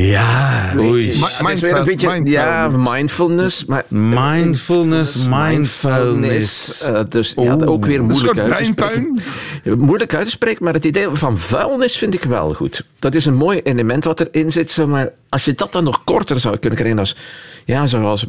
Ja, 0.00 0.72
Oei. 0.78 1.06
Mi- 1.06 1.26
het 1.46 1.48
is 1.48 1.60
weer 1.60 1.76
een 1.76 1.84
beetje, 1.84 2.08
mindful- 2.10 2.32
ja, 2.32 2.68
mindfulness. 2.68 3.64
Maar 3.64 3.84
Mindfulness, 3.88 5.28
mindfulness. 5.28 6.80
eh, 6.82 7.00
dus 7.08 7.32
ja, 7.36 7.56
ook 7.64 7.86
weer 7.86 8.04
moeilijk 8.04 8.38
uit 8.38 8.48
te 8.48 8.54
breinpuin. 8.74 9.20
spreken. 9.62 9.84
Moeilijk 9.84 10.14
uit 10.14 10.24
te 10.24 10.30
spreken, 10.30 10.64
maar 10.64 10.74
het 10.74 10.84
idee 10.84 11.06
van 11.12 11.38
vuilnis 11.38 11.96
vind 11.96 12.14
ik 12.14 12.22
wel 12.22 12.54
goed. 12.54 12.84
Dat 12.98 13.14
is 13.14 13.26
een 13.26 13.34
mooi 13.34 13.60
element 13.62 14.04
wat 14.04 14.20
erin 14.20 14.52
zit. 14.52 14.70
zeg 14.70 14.86
Maar 14.86 15.08
als 15.28 15.44
je 15.44 15.52
dat 15.52 15.72
dan 15.72 15.84
nog 15.84 16.04
korter 16.04 16.40
zou 16.40 16.56
kunnen 16.58 16.78
krijgen, 16.78 16.98
als, 16.98 17.16
ja, 17.64 17.86
zoals, 17.86 18.26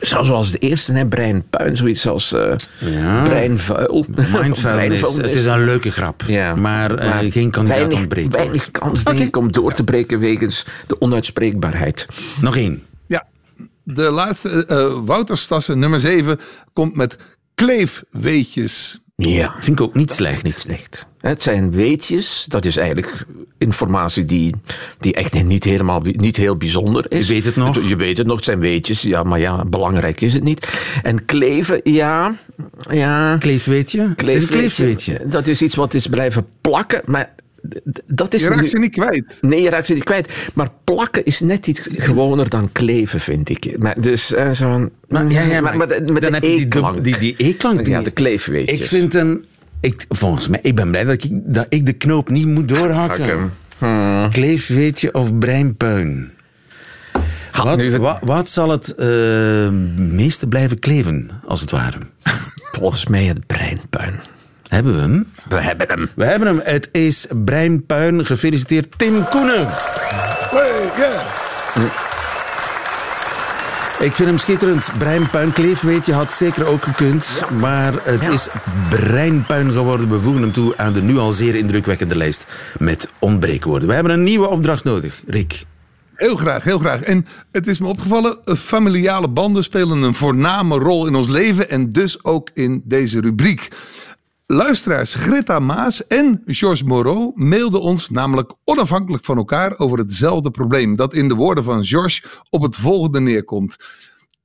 zo- 0.00 0.22
zoals 0.22 0.50
de 0.50 0.58
eerste, 0.58 0.92
hè, 0.92 1.06
breinpuin, 1.06 1.76
zoiets 1.76 2.06
als 2.06 2.32
eh 2.32 2.52
Ja. 2.78 3.22
breinvuil. 3.22 4.04
Mindfulness. 4.40 5.16
Het 5.16 5.34
is 5.34 5.44
een 5.44 5.64
leuke 5.64 5.90
grap. 5.90 6.22
Ja. 6.26 6.54
Maar, 6.54 6.94
eh, 6.94 7.32
geen 7.32 7.50
kandidaat 7.50 7.78
weinig, 7.78 7.98
ontbreekt. 7.98 8.32
Weinig 8.34 8.70
kans, 8.70 9.04
denk 9.04 9.18
ik, 9.18 9.36
om 9.36 9.52
door 9.52 9.72
te 9.72 9.84
breken 9.84 10.18
wegens 10.18 10.64
de 10.86 10.98
onuitspreekbaarheid. 11.04 12.06
Nog 12.40 12.56
één. 12.56 12.82
Ja, 13.06 13.26
de 13.82 14.10
laatste, 14.10 14.66
eh 14.66 14.98
Wouter 15.04 15.38
Stassen, 15.38 15.78
nummer 15.78 16.00
7, 16.00 16.40
komt 16.72 16.96
met 16.96 17.16
kleefweetjes. 17.54 18.98
Ja. 19.16 19.54
Vind 19.60 19.78
ik 19.78 19.86
ook 19.86 19.94
niet 19.94 20.12
slecht. 20.12 20.42
Niet 20.42 20.58
slecht. 20.58 21.06
Het 21.20 21.42
zijn 21.42 21.70
weetjes. 21.70 22.44
Dat 22.48 22.64
is 22.64 22.76
eigenlijk 22.76 23.24
informatie 23.58 24.24
die, 24.24 24.54
die 24.98 25.14
echt 25.14 25.42
niet, 25.44 25.64
helemaal, 25.64 26.02
niet 26.02 26.36
heel 26.36 26.56
bijzonder 26.56 27.06
is. 27.08 27.26
Je 27.26 27.32
weet 27.32 27.44
het 27.44 27.56
nog. 27.56 27.88
Je 27.88 27.96
weet 27.96 28.18
het 28.18 28.26
nog, 28.26 28.36
het 28.36 28.44
zijn 28.44 28.58
weetjes. 28.58 29.02
Ja, 29.02 29.22
maar 29.22 29.38
ja, 29.38 29.64
belangrijk 29.64 30.20
is 30.20 30.32
het 30.32 30.42
niet. 30.42 30.68
En 31.02 31.24
kleven, 31.24 31.80
ja. 31.84 32.34
ja 32.90 33.36
Kleefweetje? 33.38 34.14
Het 34.16 34.28
is 34.28 34.42
een 34.42 34.48
kleefweetje. 34.48 35.20
Dat 35.26 35.46
is 35.46 35.62
iets 35.62 35.74
wat 35.74 35.94
is 35.94 36.06
blijven 36.06 36.46
plakken. 36.60 37.02
Maar 37.04 37.34
dat 38.06 38.34
is 38.34 38.42
Je 38.42 38.48
raakt 38.48 38.60
nu- 38.60 38.66
ze 38.66 38.78
niet 38.78 38.92
kwijt. 38.92 39.38
Nee, 39.40 39.62
je 39.62 39.70
raakt 39.70 39.86
ze 39.86 39.94
niet 39.94 40.04
kwijt. 40.04 40.32
Maar 40.54 40.68
plakken 40.84 41.24
is 41.24 41.40
net 41.40 41.66
iets 41.66 41.88
gewoner 41.96 42.48
dan 42.48 42.72
kleven, 42.72 43.20
vind 43.20 43.48
ik. 43.48 43.78
Maar 43.78 44.00
dus 44.00 44.32
eh, 44.34 44.50
zo'n... 44.50 44.90
Maar, 45.08 45.30
ja, 45.30 45.42
ja, 45.42 45.60
maar, 45.60 45.76
met, 45.76 45.88
met 45.88 46.22
dan 46.22 46.30
de 46.32 46.36
heb 46.36 46.42
je 46.42 46.48
die, 46.56 46.66
E-klank. 46.66 47.04
die, 47.04 47.18
die 47.18 47.34
E-klank. 47.38 47.86
Ja, 47.86 48.02
de 48.02 48.10
kleefweetjes. 48.10 48.78
Ik 48.80 48.86
vind 48.86 49.14
een... 49.14 49.44
Ik, 49.80 50.04
volgens 50.08 50.48
mij, 50.48 50.58
ik 50.62 50.74
ben 50.74 50.90
blij 50.90 51.04
dat 51.04 51.24
ik, 51.24 51.30
dat 51.32 51.66
ik 51.68 51.86
de 51.86 51.92
knoop 51.92 52.28
niet 52.28 52.46
moet 52.46 52.68
doorhakken. 52.68 53.24
Hakken. 53.24 53.52
Hmm. 53.78 54.28
Kleefweetje 54.30 55.14
of 55.14 55.38
breinpuin? 55.38 56.30
Ga, 57.50 57.64
Wat, 57.64 57.76
nu 57.76 57.92
het- 57.92 58.00
wat, 58.00 58.18
wat 58.22 58.48
zal 58.50 58.70
het 58.70 58.94
eh, 58.94 59.68
meeste 59.96 60.46
blijven 60.46 60.78
kleven, 60.78 61.30
als 61.46 61.60
het 61.60 61.70
ware? 61.70 61.96
Volgens 62.78 63.06
mij 63.06 63.24
het 63.24 63.46
breinpuin. 63.46 64.14
Hebben 64.74 64.94
we 64.94 65.00
hem? 65.00 65.26
We 65.48 65.60
hebben 65.60 65.88
hem. 65.88 66.08
We 66.16 66.24
hebben 66.24 66.48
hem. 66.48 66.60
Het 66.64 66.88
is 66.92 67.26
breinpuin. 67.44 68.26
Gefeliciteerd, 68.26 68.98
Tim 68.98 69.28
Koenen. 69.28 69.66
Hey, 69.68 70.90
yeah. 70.96 71.20
Ik 73.98 74.12
vind 74.12 74.28
hem 74.28 74.38
schitterend. 74.38 74.88
Breinpuin, 74.98 75.52
kleefweetje 75.52 76.12
had 76.12 76.32
zeker 76.32 76.66
ook 76.66 76.82
gekund. 76.82 77.42
Maar 77.58 77.92
het 78.02 78.20
Ja. 78.20 78.30
is 78.30 78.48
breinpuin 78.88 79.70
geworden. 79.72 80.10
We 80.10 80.20
voegen 80.20 80.42
hem 80.42 80.52
toe 80.52 80.76
aan 80.76 80.92
de 80.92 81.02
nu 81.02 81.16
al 81.18 81.32
zeer 81.32 81.54
indrukwekkende 81.54 82.16
lijst 82.16 82.46
met 82.78 83.08
ontbreekwoorden. 83.18 83.88
We 83.88 83.94
hebben 83.94 84.12
een 84.12 84.22
nieuwe 84.22 84.46
opdracht 84.48 84.84
nodig, 84.84 85.20
Rick. 85.26 85.64
Heel 86.14 86.36
graag, 86.36 86.64
heel 86.64 86.78
graag. 86.78 87.00
En 87.00 87.26
het 87.52 87.66
is 87.66 87.78
me 87.78 87.86
opgevallen, 87.86 88.38
familiale 88.56 89.28
banden 89.28 89.62
spelen 89.64 90.02
een 90.02 90.14
voorname 90.14 90.78
rol 90.78 91.06
in 91.06 91.14
ons 91.14 91.28
leven 91.28 91.70
en 91.70 91.92
dus 91.92 92.24
ook 92.24 92.50
in 92.54 92.82
deze 92.84 93.20
rubriek. 93.20 93.68
Luisteraars 94.46 95.14
Greta 95.14 95.58
Maas 95.58 96.06
en 96.06 96.42
Georges 96.46 96.82
Moreau 96.82 97.32
mailden 97.34 97.80
ons 97.80 98.10
namelijk 98.10 98.54
onafhankelijk 98.64 99.24
van 99.24 99.36
elkaar 99.36 99.78
over 99.78 99.98
hetzelfde 99.98 100.50
probleem. 100.50 100.96
Dat 100.96 101.14
in 101.14 101.28
de 101.28 101.34
woorden 101.34 101.64
van 101.64 101.84
Georges 101.84 102.24
op 102.50 102.62
het 102.62 102.76
volgende 102.76 103.20
neerkomt. 103.20 103.76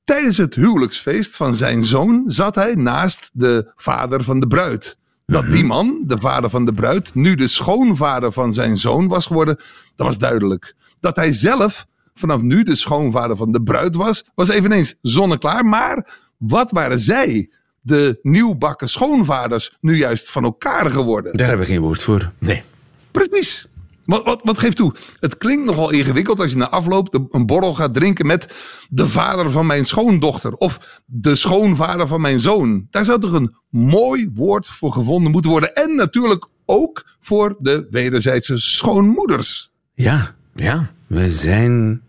Tijdens 0.04 0.36
het 0.36 0.54
huwelijksfeest 0.54 1.36
van 1.36 1.54
zijn 1.54 1.84
zoon 1.84 2.22
zat 2.26 2.54
hij 2.54 2.74
naast 2.74 3.30
de 3.32 3.72
vader 3.76 4.22
van 4.22 4.40
de 4.40 4.46
bruid. 4.46 4.98
Dat 5.26 5.50
die 5.50 5.64
man, 5.64 6.04
de 6.06 6.18
vader 6.18 6.50
van 6.50 6.64
de 6.64 6.72
bruid, 6.72 7.14
nu 7.14 7.34
de 7.34 7.48
schoonvader 7.48 8.32
van 8.32 8.52
zijn 8.52 8.76
zoon 8.76 9.08
was 9.08 9.26
geworden, 9.26 9.56
dat 9.96 10.06
was 10.06 10.18
duidelijk. 10.18 10.74
Dat 11.00 11.16
hij 11.16 11.32
zelf 11.32 11.86
vanaf 12.14 12.42
nu 12.42 12.62
de 12.62 12.74
schoonvader 12.74 13.36
van 13.36 13.52
de 13.52 13.62
bruid 13.62 13.94
was, 13.94 14.30
was 14.34 14.48
eveneens 14.48 14.98
zonneklaar. 15.02 15.64
Maar 15.64 16.18
wat 16.36 16.70
waren 16.70 16.98
zij, 16.98 17.50
de 17.80 18.18
nieuwbakken 18.22 18.88
schoonvaders, 18.88 19.76
nu 19.80 19.96
juist 19.96 20.30
van 20.30 20.44
elkaar 20.44 20.90
geworden? 20.90 21.36
Daar 21.36 21.48
hebben 21.48 21.66
we 21.66 21.72
geen 21.72 21.82
woord 21.82 22.02
voor. 22.02 22.32
Nee. 22.38 22.62
Precies. 23.10 23.66
Wat, 24.04 24.24
wat, 24.24 24.42
wat 24.44 24.58
geeft 24.58 24.76
toe? 24.76 24.94
Het 25.20 25.38
klinkt 25.38 25.64
nogal 25.64 25.90
ingewikkeld 25.90 26.40
als 26.40 26.50
je 26.50 26.56
na 26.56 26.68
afloop 26.68 27.26
een 27.30 27.46
borrel 27.46 27.74
gaat 27.74 27.94
drinken 27.94 28.26
met 28.26 28.48
de 28.88 29.08
vader 29.08 29.50
van 29.50 29.66
mijn 29.66 29.84
schoondochter 29.84 30.52
of 30.52 31.00
de 31.06 31.34
schoonvader 31.34 32.06
van 32.06 32.20
mijn 32.20 32.38
zoon. 32.38 32.86
Daar 32.90 33.04
zou 33.04 33.20
toch 33.20 33.32
een 33.32 33.54
mooi 33.68 34.30
woord 34.34 34.68
voor 34.68 34.92
gevonden 34.92 35.30
moeten 35.32 35.50
worden. 35.50 35.74
En 35.74 35.94
natuurlijk 35.96 36.46
ook 36.66 37.04
voor 37.20 37.56
de 37.58 37.86
wederzijdse 37.90 38.58
schoonmoeders. 38.58 39.70
Ja, 39.94 40.34
Ja. 40.54 40.90
we 41.06 41.30
zijn... 41.30 42.02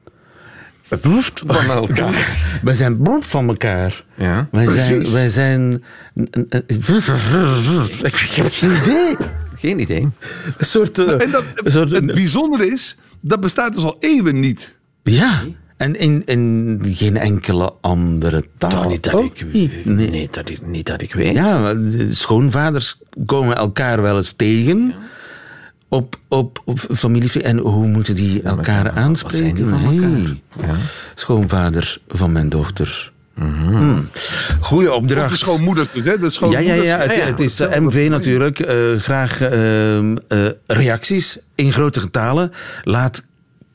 Van 1.00 1.70
elkaar. 1.78 2.38
We 2.62 2.74
zijn 2.74 2.98
bloed 2.98 3.26
van 3.28 3.48
elkaar. 3.48 4.04
Ja. 4.16 4.48
Wij 4.52 4.66
zijn... 4.68 4.88
Precies. 4.96 5.12
Wij 5.14 5.30
zijn 5.30 5.84
ik 8.02 8.30
heb 8.36 8.48
geen 8.52 8.72
idee. 8.82 9.16
Geen 9.56 9.80
idee. 9.80 10.02
Een 10.58 10.66
soort... 10.66 11.00
eh, 11.00 11.22
En 11.22 11.32
dat, 11.32 11.44
een 11.56 11.72
soort 11.72 11.92
het 11.92 12.06
bijzondere 12.06 12.68
is, 12.68 12.98
dat 13.22 13.40
bestaat 13.40 13.74
dus 13.74 13.84
al 13.84 13.96
eeuwen 14.00 14.40
niet. 14.40 14.78
ja, 15.04 15.44
En 15.78 15.96
in, 15.96 16.22
in 16.26 16.80
geen 16.92 17.18
enkele 17.18 17.74
andere 17.82 18.44
taal? 18.58 18.70
Toch 18.70 18.88
niet 18.90 19.04
dat 19.04 19.20
ik 19.24 19.46
niet? 19.54 19.86
Nee, 19.86 20.10
nee 20.10 20.28
dat 20.32 20.50
ik, 20.50 20.66
niet 20.68 20.86
dat 20.86 21.02
ik 21.02 21.14
weet. 21.14 21.34
Ja, 21.36 21.76
schoonvaders 22.10 22.98
komen 23.26 23.56
elkaar 23.56 24.02
wel 24.02 24.18
eens 24.18 24.32
tegen 24.36 24.94
op, 25.92 26.16
op, 26.28 26.62
op 26.66 26.80
familie. 26.94 27.42
En 27.42 27.58
hoe 27.58 27.88
moeten 27.88 28.16
die 28.16 28.42
elkaar 28.42 28.86
ja, 28.86 28.92
aanspreken? 28.92 29.56
die 29.56 29.66
van 29.66 29.84
elkaar? 29.84 30.10
Hey, 30.10 30.42
Ja. 30.68 30.76
Schoonvader 31.16 31.98
van 32.08 32.32
mijn 32.32 32.50
dochter. 32.50 33.12
Hmm. 33.36 34.10
Goeie 34.60 34.90
Of 34.92 34.96
opdracht. 34.98 35.30
de 35.30 35.36
schoonmoeders 35.36 35.92
dus, 35.92 36.04
hè? 36.04 36.18
De 36.18 36.24
Ja, 36.24 36.30
schoonmoeders. 36.30 36.68
ja, 36.76 36.84
ja. 36.84 36.98
Het, 36.98 37.12
Ja, 37.12 37.18
ja. 37.18 37.26
het 37.26 37.40
is 37.40 37.60
eh, 37.60 37.80
MV 37.80 38.08
natuurlijk. 38.10 38.60
Eh, 38.60 38.96
graag 38.98 39.42
eh, 39.42 40.00
reacties 40.68 41.38
in 41.56 41.72
grote 41.72 42.00
getalen. 42.00 42.52
Laat 42.84 43.24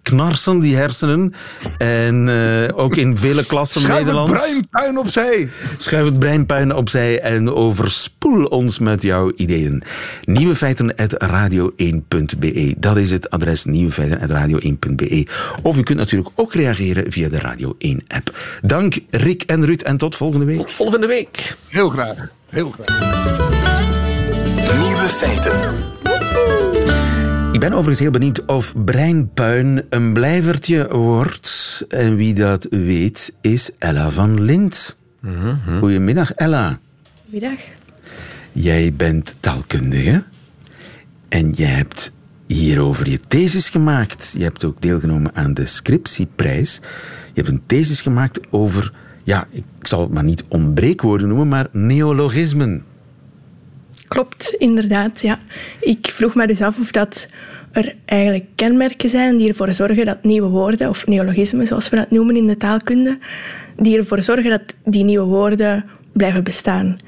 knarsen 0.07 0.59
die 0.61 0.77
hersenen. 0.77 1.35
En 1.79 2.29
eh, 2.29 2.79
ook 2.79 2.97
in 2.97 3.16
vele 3.16 3.45
klassen 3.45 3.81
Schuif 3.81 3.97
het 3.97 4.07
Nederlands. 4.07 4.42
breinpuin 4.42 4.99
opzij. 4.99 5.49
Schuif 5.79 6.05
het 6.05 6.19
breinpuin 6.19 6.75
opzij 6.75 7.21
en 7.21 7.53
overspoel 7.53 8.45
ons 8.45 8.79
met 8.79 9.03
jouw 9.03 9.33
ideeën. 9.37 9.83
Nieuwe 10.23 10.57
feiten 10.57 10.95
radio1.be. 11.25 12.75
Dat 12.79 12.97
is 12.97 13.11
het 13.11 13.31
adres 13.31 13.64
nieuwe 13.64 13.92
feiten 13.92 14.29
radio1.be. 14.29 15.27
Of 15.62 15.77
u 15.77 15.83
kunt 15.83 15.99
natuurlijk 15.99 16.31
ook 16.35 16.55
reageren 16.55 17.12
via 17.12 17.29
de 17.29 17.38
Radio 17.38 17.75
1 17.79 18.05
app. 18.09 18.38
Dank 18.62 18.99
Rick 19.11 19.42
en 19.42 19.64
Ruud 19.64 19.81
en 19.81 19.97
tot 19.97 20.16
volgende 20.16 20.45
week. 20.45 20.61
Tot 20.61 20.73
volgende 20.73 21.07
week. 21.07 21.57
Heel 21.69 21.88
graag. 21.88 22.29
Heel 22.49 22.71
graag. 22.71 22.99
Nieuwe 24.79 25.09
feiten. 25.09 26.06
Ik 27.57 27.62
ben 27.62 27.73
overigens 27.73 28.01
heel 28.01 28.11
benieuwd 28.11 28.45
of 28.45 28.75
breinpuin 28.85 29.85
een 29.88 30.12
blijvertje 30.12 30.88
wordt. 30.88 31.85
En 31.88 32.16
wie 32.16 32.35
dat 32.35 32.66
weet 32.71 33.33
is 33.40 33.71
Ella 33.79 34.11
van 34.11 34.42
Lint. 34.42 34.97
Goedemiddag 35.79 36.33
Ella. 36.33 36.79
Goeiedag. 37.25 37.59
Jij 38.53 38.92
bent 38.92 39.37
taalkundige 39.40 40.25
en 41.29 41.51
jij 41.51 41.69
hebt 41.69 42.12
hierover 42.47 43.09
je 43.09 43.21
thesis 43.29 43.69
gemaakt. 43.69 44.35
Je 44.37 44.42
hebt 44.42 44.64
ook 44.64 44.83
deelgenomen 44.83 45.35
aan 45.35 45.55
de 45.55 45.66
scriptieprijs. 45.66 46.81
Je 47.27 47.40
hebt 47.42 47.49
een 47.49 47.62
thesis 47.66 48.01
gemaakt 48.01 48.40
over, 48.51 48.92
ja, 49.23 49.47
ik 49.51 49.64
zal 49.81 50.01
het 50.01 50.12
maar 50.12 50.25
niet 50.25 50.45
ontbreekwoorden 50.49 51.29
noemen, 51.29 51.49
maar 51.49 51.69
neologismen. 51.73 52.85
Klopt, 54.09 54.55
inderdaad. 54.59 55.21
Ja. 55.21 55.38
Ik 55.81 56.11
vroeg 56.12 56.35
me 56.35 56.47
dus 56.47 56.62
af 56.62 56.79
of 56.79 56.90
dat 56.90 57.27
er 57.73 57.95
eigenlijk 58.05 58.45
kenmerken 58.55 59.09
zijn 59.09 59.37
die 59.37 59.49
ervoor 59.49 59.75
zorgen 59.75 60.07
dat 60.07 60.23
nieuwe 60.25 60.49
woorden, 60.49 60.88
of 60.88 61.07
neologismen 61.07 61.66
zoals 61.66 61.88
we 61.88 61.97
dat 61.97 62.11
noemen 62.11 62.37
in 62.37 62.47
de 62.47 62.57
taalkunde, 62.57 63.19
die 63.77 63.97
ervoor 63.97 64.23
zorgen 64.23 64.51
dat 64.51 64.75
die 64.85 65.05
nieuwe 65.05 65.27
woorden 65.27 65.85
blijven 66.12 66.45
bestaan. 66.45 66.99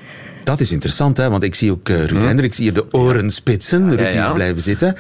Dat 0.45 0.61
is 0.61 0.73
interessant, 0.73 1.17
hè? 1.17 1.31
want 1.31 1.43
ik 1.43 1.55
zie 1.55 1.71
ook 1.71 1.89
uh, 1.89 2.05
Ruud 2.05 2.23
Hendricks 2.23 2.57
hier 2.57 2.73
de 2.73 2.93
oren 2.93 3.31
spitsen. 3.31 3.89
Ruud 3.89 4.01
ja, 4.01 4.09
ja. 4.09 4.27
is 4.27 4.33
blijven 4.33 4.63
zitten. 4.63 4.97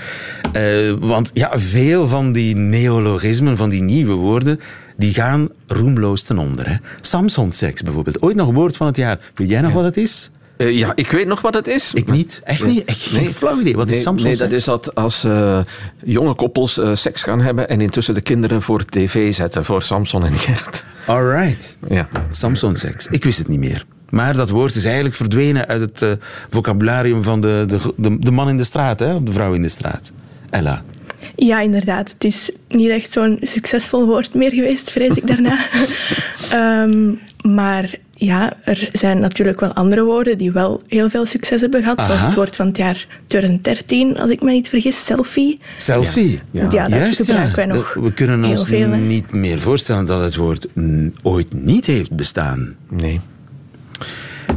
Eh, 0.52 0.62
want 1.00 1.30
ja, 1.32 1.58
veel 1.58 2.06
van 2.06 2.32
die 2.32 2.56
neologismen, 2.56 3.56
van 3.56 3.68
die 3.68 3.82
nieuwe 3.82 4.14
woorden, 4.14 4.60
die 4.96 5.14
gaan 5.14 5.48
roemloos 5.66 6.22
ten 6.22 6.38
onder. 6.38 6.68
Hè? 6.68 6.76
Samsung-seks 7.00 7.82
bijvoorbeeld. 7.82 8.22
Ooit 8.22 8.36
nog 8.36 8.52
woord 8.52 8.76
van 8.76 8.86
het 8.86 8.96
jaar. 8.96 9.18
Weet 9.34 9.48
jij 9.48 9.60
nog 9.60 9.72
wat 9.72 9.84
het 9.84 9.96
is? 9.96 10.30
Eh, 10.58 10.78
ja, 10.78 10.92
ik 10.94 11.10
weet 11.10 11.26
nog 11.26 11.40
wat 11.40 11.54
het 11.54 11.66
is. 11.66 11.94
Ik 11.94 12.10
niet. 12.10 12.40
Echt 12.44 12.62
Nee. 12.62 12.74
niet? 12.74 12.84
Echt 12.84 13.00
geen 13.02 13.34
flauw 13.34 13.60
idee. 13.60 13.76
Wat 13.76 13.86
is 13.88 13.92
nee, 13.94 14.02
Samsung-seks? 14.02 14.40
Nee, 14.40 14.48
dat 14.48 14.58
is 14.58 14.64
dat 14.64 14.94
als 14.94 15.24
eh, 15.24 15.60
jonge 16.04 16.34
koppels 16.34 16.78
eh, 16.78 16.94
seks 16.94 17.22
gaan 17.22 17.40
hebben 17.40 17.68
en 17.68 17.80
intussen 17.80 18.14
de 18.14 18.20
kinderen 18.20 18.62
voor 18.62 18.84
tv 18.84 19.34
zetten, 19.34 19.64
voor 19.64 19.82
Samson 19.82 20.24
en 20.26 20.32
Gert. 20.32 20.84
All 21.06 21.24
right. 21.24 21.76
Ja. 21.88 22.08
Samsung-seks. 22.30 23.06
Ik 23.06 23.24
wist 23.24 23.38
het 23.38 23.48
niet 23.48 23.58
meer. 23.58 23.86
Maar 24.08 24.34
dat 24.34 24.50
woord 24.50 24.74
is 24.74 24.84
eigenlijk 24.84 25.14
verdwenen 25.14 25.66
uit 25.66 25.80
het 25.80 26.02
eh, 26.02 26.12
vocabularium 26.50 27.22
van 27.22 27.40
de, 27.40 27.64
de, 27.66 27.92
de, 27.96 28.18
de 28.18 28.30
man 28.30 28.48
in 28.48 28.56
de 28.56 28.64
straat, 28.64 29.00
hè? 29.00 29.14
of 29.14 29.22
de 29.22 29.32
vrouw 29.32 29.52
in 29.52 29.62
de 29.62 29.68
straat. 29.68 30.10
Ella. 30.50 30.82
Ja, 31.36 31.60
inderdaad. 31.60 32.10
Het 32.12 32.24
is 32.24 32.50
niet 32.68 32.90
echt 32.90 33.12
zo'n 33.12 33.38
succesvol 33.42 34.06
woord 34.06 34.34
meer 34.34 34.50
geweest, 34.50 34.90
vrees 34.90 35.16
ik 35.16 35.26
daarna. 35.26 35.58
Ehm, 36.50 37.12
maar 37.54 37.94
ja, 38.18 38.52
er 38.64 38.88
zijn 38.92 39.20
natuurlijk 39.20 39.60
wel 39.60 39.72
andere 39.72 40.02
woorden 40.04 40.38
die 40.38 40.52
wel 40.52 40.82
heel 40.88 41.10
veel 41.10 41.26
succes 41.26 41.60
hebben 41.60 41.82
gehad. 41.82 42.04
Zoals 42.04 42.22
het 42.22 42.34
woord 42.34 42.56
van 42.56 42.66
het 42.66 42.76
jaar 42.76 43.06
2013, 43.26 44.18
als 44.18 44.30
ik 44.30 44.42
me 44.42 44.50
niet 44.50 44.68
vergis, 44.68 45.04
selfie. 45.04 45.58
Selfie. 45.76 46.40
Ja, 46.50 46.68
ja 46.70 46.88
dat 46.88 47.16
gebruiken 47.16 47.56
wij 47.56 47.66
nog 47.66 47.94
We 47.94 48.12
kunnen 48.12 48.42
heel 48.42 48.50
ons 48.50 48.66
veel, 48.66 48.88
niet 48.88 49.32
meer 49.32 49.60
voorstellen 49.60 50.06
dat 50.06 50.22
het 50.22 50.36
woord 50.36 50.66
ooit 51.22 51.52
niet 51.52 51.86
heeft 51.86 52.12
bestaan. 52.12 52.74
Nee. 52.88 53.20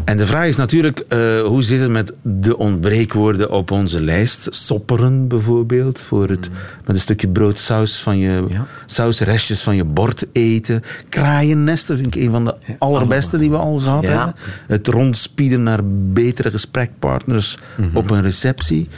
En 0.05 0.17
de 0.17 0.25
vraag 0.25 0.47
is 0.47 0.55
natuurlijk, 0.55 0.99
eh, 1.07 1.41
hoe 1.41 1.63
zit 1.63 1.79
het 1.81 1.89
met 1.89 2.13
de 2.21 2.57
ontbreekwoorden 2.57 3.51
op 3.51 3.71
onze 3.71 4.01
lijst? 4.01 4.47
Sopperen 4.49 5.27
bijvoorbeeld, 5.27 5.99
voor 5.99 6.29
het 6.29 6.49
met 6.85 6.95
een 6.95 7.01
stukje 7.01 7.27
broodsaus 7.27 7.99
van 7.99 8.17
je 8.17 8.43
Ja. 8.49 8.65
sausrestjes 8.85 9.61
van 9.61 9.75
je 9.75 9.83
bord 9.85 10.25
eten. 10.31 10.83
Kraaiennesten 11.09 11.95
vind 11.97 12.15
ik 12.15 12.21
een 12.23 12.31
van 12.31 12.45
de 12.45 12.55
allerbeste 12.79 13.37
die 13.37 13.49
we 13.49 13.57
al 13.57 13.79
gehad 13.79 14.01
Ja. 14.03 14.09
hebben. 14.09 14.35
Het 14.67 14.87
rondspieden 14.87 15.63
naar 15.63 15.79
betere 16.13 16.51
gesprekpartners 16.51 17.57
Mhm. 17.77 17.97
op 17.97 18.09
een 18.11 18.21
receptie. 18.21 18.89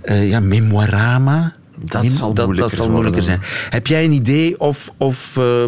Eh, 0.00 0.28
ja, 0.28 0.40
memoirama. 0.40 1.52
Dat 1.84 2.02
Mem- 2.02 2.10
zal 2.10 2.34
dat, 2.34 2.46
moeilijker 2.46 2.76
zal 2.76 2.90
moeilijker 2.90 3.22
zijn. 3.22 3.40
Heb 3.70 3.86
jij 3.86 4.04
een 4.04 4.12
idee 4.12 4.60
of, 4.60 4.92
of, 4.96 5.36
eh, 5.36 5.64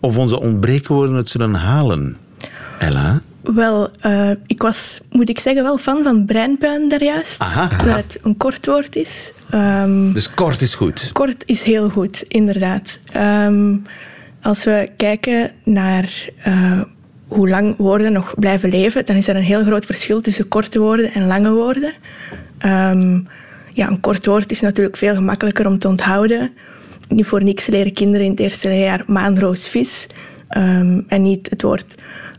of 0.00 0.18
onze 0.18 0.40
ontbreekwoorden 0.40 1.16
het 1.16 1.28
zullen 1.28 1.54
halen? 1.54 2.16
Ella? 2.78 3.20
Wel, 3.44 3.90
eh, 4.00 4.30
ik 4.46 4.62
was, 4.62 5.00
moet 5.10 5.28
ik 5.28 5.38
zeggen, 5.38 5.62
wel 5.62 5.78
fan 5.78 6.02
van 6.02 6.24
breinpuin 6.24 6.88
daarjuist. 6.88 7.40
Aha. 7.40 7.84
Dat 7.84 7.96
het 7.96 8.18
een 8.22 8.36
kort 8.36 8.66
woord 8.66 8.96
is. 8.96 9.32
Ehm, 9.50 10.12
Dus 10.12 10.30
kort 10.30 10.62
is 10.62 10.74
goed. 10.74 11.10
Kort 11.12 11.42
is 11.46 11.62
heel 11.62 11.88
goed, 11.88 12.24
inderdaad. 12.28 12.98
Ehm, 13.12 13.76
als 14.42 14.64
we 14.64 14.90
kijken 14.96 15.50
naar 15.64 16.28
eh, 16.42 16.80
hoe 17.28 17.48
lang 17.48 17.76
woorden 17.76 18.12
nog 18.12 18.34
blijven 18.38 18.68
leven, 18.68 19.06
dan 19.06 19.16
is 19.16 19.28
er 19.28 19.36
een 19.36 19.42
heel 19.42 19.62
groot 19.62 19.84
verschil 19.84 20.20
tussen 20.20 20.48
korte 20.48 20.78
woorden 20.78 21.12
en 21.12 21.26
lange 21.26 21.50
woorden. 21.50 21.94
Ehm, 22.58 23.20
ja, 23.72 23.88
een 23.88 24.00
kort 24.00 24.26
woord 24.26 24.50
is 24.50 24.60
natuurlijk 24.60 24.96
veel 24.96 25.14
gemakkelijker 25.14 25.66
om 25.66 25.78
te 25.78 25.88
onthouden. 25.88 26.52
Niet 27.08 27.26
voor 27.26 27.42
niks 27.42 27.66
leren 27.66 27.92
kinderen 27.92 28.24
in 28.24 28.30
het 28.30 28.40
eerste 28.40 28.72
jaar 28.78 29.02
maanroosvis 29.06 30.06
Ehm, 30.54 31.00
en 31.08 31.22
niet 31.22 31.50
het 31.50 31.62
woord 31.62 31.94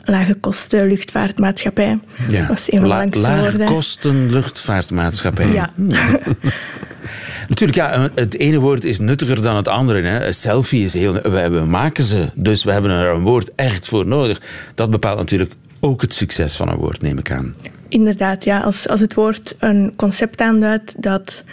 lage 0.06 0.34
kosten 0.34 0.88
luchtvaartmaatschappij. 0.88 2.00
Dat 2.28 2.48
was 2.48 2.72
een 2.72 2.80
van 2.80 2.82
de 2.82 2.88
La- 2.88 2.98
langste 2.98 3.20
woorden. 3.20 3.60
Laagkosten 3.60 4.32
luchtvaartmaatschappij. 4.32 5.48
Ja. 5.52 5.72
Natuurlijk, 7.48 7.78
ja, 7.78 8.10
het 8.16 8.38
ene 8.38 8.60
woord 8.60 8.86
is 8.86 9.00
nuttiger 9.00 9.42
dan 9.42 9.56
het 9.56 9.68
andere. 9.68 10.02
Hè. 10.02 10.32
Selfie 10.32 10.84
is 10.84 10.94
heel... 10.94 11.14
We, 11.14 11.50
we 11.50 11.66
maken 11.66 12.04
ze, 12.04 12.30
dus 12.34 12.64
we 12.64 12.72
hebben 12.72 12.92
er 12.92 13.14
een 13.14 13.22
woord 13.22 13.52
echt 13.56 13.88
voor 13.88 14.08
nodig. 14.08 14.42
Dat 14.76 14.90
bepaalt 14.90 15.18
natuurlijk 15.18 15.54
ook 15.80 16.02
het 16.02 16.14
succes 16.14 16.56
van 16.56 16.70
een 16.70 16.78
woord, 16.78 17.02
neem 17.02 17.18
ik 17.18 17.32
aan. 17.32 17.56
Inderdaad, 17.90 18.44
ja. 18.44 18.60
Als, 18.60 18.88
als 18.88 19.00
het 19.00 19.14
woord 19.14 19.56
een 19.60 19.94
concept 19.96 20.42
aanduidt 20.42 20.94
dat 21.04 21.44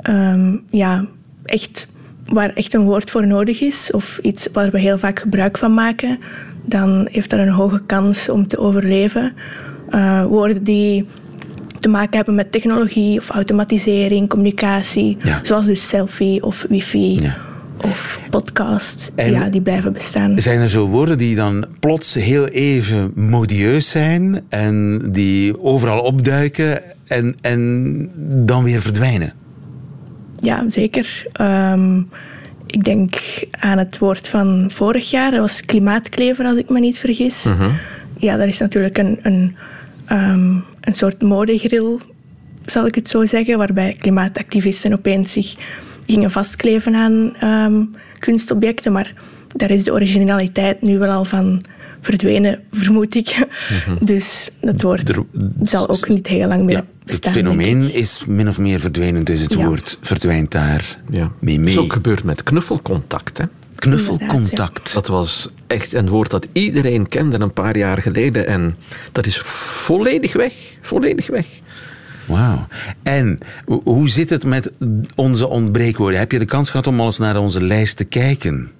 ehm, 0.00 0.56
ja, 0.70 1.06
echt, 1.44 1.88
waar 2.26 2.52
echt 2.54 2.74
een 2.74 2.84
woord 2.84 3.10
voor 3.10 3.26
nodig 3.26 3.60
is, 3.60 3.90
of 3.90 4.18
iets 4.18 4.48
waar 4.52 4.70
we 4.70 4.80
heel 4.80 4.98
vaak 4.98 5.18
gebruik 5.18 5.58
van 5.58 5.74
maken, 5.74 6.18
dan 6.64 7.08
heeft 7.10 7.30
dat 7.30 7.38
een 7.38 7.48
hoge 7.48 7.80
kans 7.86 8.28
om 8.28 8.46
te 8.46 8.58
overleven. 8.58 9.32
Eh, 9.90 10.24
woorden 10.26 10.62
die 10.64 11.06
te 11.80 11.88
maken 11.88 12.16
hebben 12.16 12.34
met 12.34 12.52
technologie 12.52 13.18
of 13.18 13.28
automatisering, 13.28 14.28
communicatie, 14.28 15.16
Ja. 15.22 15.40
zoals 15.42 15.66
dus 15.66 15.88
selfie 15.88 16.42
of 16.42 16.66
wifi 16.68 17.20
Ja. 17.20 17.36
of 17.84 18.20
podcast, 18.30 19.12
En- 19.14 19.30
ja, 19.30 19.48
die 19.48 19.60
blijven 19.60 19.92
bestaan. 19.92 20.40
Zijn 20.42 20.60
er 20.60 20.68
zo 20.68 20.86
woorden 20.88 21.18
die 21.18 21.36
dan 21.36 21.64
plots 21.80 22.14
heel 22.14 22.46
even 22.46 23.12
modieus 23.14 23.90
zijn 23.90 24.40
en 24.48 25.02
die 25.12 25.62
overal 25.62 26.00
opduiken 26.00 26.82
en, 27.06 27.34
en 27.40 28.10
dan 28.46 28.64
weer 28.64 28.80
verdwijnen? 28.82 29.32
Ja, 30.40 30.64
zeker. 30.68 31.26
Ehm, 31.32 32.02
ik 32.70 32.84
denk 32.84 33.14
aan 33.50 33.78
het 33.78 33.98
woord 33.98 34.28
van 34.28 34.70
vorig 34.72 35.10
jaar. 35.10 35.30
Dat 35.30 35.40
was 35.40 35.60
klimaatklever, 35.64 36.44
als 36.44 36.56
ik 36.56 36.68
me 36.68 36.80
niet 36.80 36.98
vergis. 36.98 37.44
Ja, 38.18 38.36
dat 38.36 38.46
is 38.46 38.58
natuurlijk 38.58 38.98
een, 38.98 39.18
een, 39.22 39.56
ehm, 40.06 40.54
een 40.80 40.94
soort 40.94 41.22
modegril, 41.22 42.00
zal 42.64 42.86
ik 42.86 42.94
het 42.94 43.08
zo 43.08 43.24
zeggen, 43.26 43.58
waarbij 43.58 43.96
klimaatactivisten 44.00 44.92
opeens 44.92 45.32
zich 45.32 45.54
gingen 46.06 46.30
vastkleven 46.30 46.94
aan 46.94 47.34
ehm, 47.40 47.84
kunstobjecten. 48.18 48.92
Maar 48.92 49.12
daar 49.56 49.70
is 49.70 49.84
de 49.84 49.92
originaliteit 49.92 50.82
nu 50.82 50.98
wel 50.98 51.10
al 51.10 51.24
van 51.24 51.62
verdwenen, 52.00 52.60
vermoed 52.72 53.14
ik. 53.14 53.46
Dus 54.00 54.50
dat 54.60 54.82
woord 54.82 55.08
Er- 55.08 55.24
zal 55.62 55.88
ook 55.88 56.08
niet 56.08 56.26
heel 56.26 56.48
lang 56.48 56.62
meer 56.64 56.76
Ja, 56.76 56.84
het 57.12 57.28
fenomeen 57.28 57.94
is 57.94 58.24
min 58.26 58.48
of 58.48 58.58
meer 58.58 58.80
verdwenen, 58.80 59.24
dus 59.24 59.40
het 59.40 59.52
Ja. 59.52 59.66
woord 59.66 59.98
verdwijnt 60.00 60.50
daar 60.50 60.98
Ja. 61.10 61.30
mee 61.38 61.60
mee. 61.60 61.72
is 61.72 61.78
ook 61.78 61.92
gebeurd 61.92 62.24
met 62.24 62.42
knuffelcontact. 62.42 63.38
Hè? 63.38 63.44
Knuffelcontact. 63.74 64.94
Dat 64.94 65.06
was 65.06 65.48
echt 65.66 65.92
een 65.92 66.08
woord 66.08 66.30
dat 66.30 66.46
iedereen 66.52 67.08
kende 67.08 67.38
een 67.40 67.52
paar 67.52 67.76
jaar 67.76 68.02
geleden. 68.02 68.46
En 68.46 68.76
dat 69.12 69.26
is 69.26 69.38
volledig 69.44 70.32
weg. 70.32 70.52
Volledig 70.80 71.26
weg. 71.26 71.46
Wauw. 72.26 72.66
En 73.02 73.38
ho- 73.66 73.80
hoe 73.84 74.08
zit 74.08 74.30
het 74.30 74.44
met 74.44 74.70
onze 75.14 75.48
ontbreekwoorden? 75.48 76.18
Heb 76.18 76.32
je 76.32 76.38
de 76.38 76.44
kans 76.44 76.70
gehad 76.70 76.86
om 76.86 77.00
al 77.00 77.06
eens 77.06 77.18
naar 77.18 77.36
onze 77.36 77.62
lijst 77.62 77.96
te 77.96 78.04
kijken? 78.04 78.70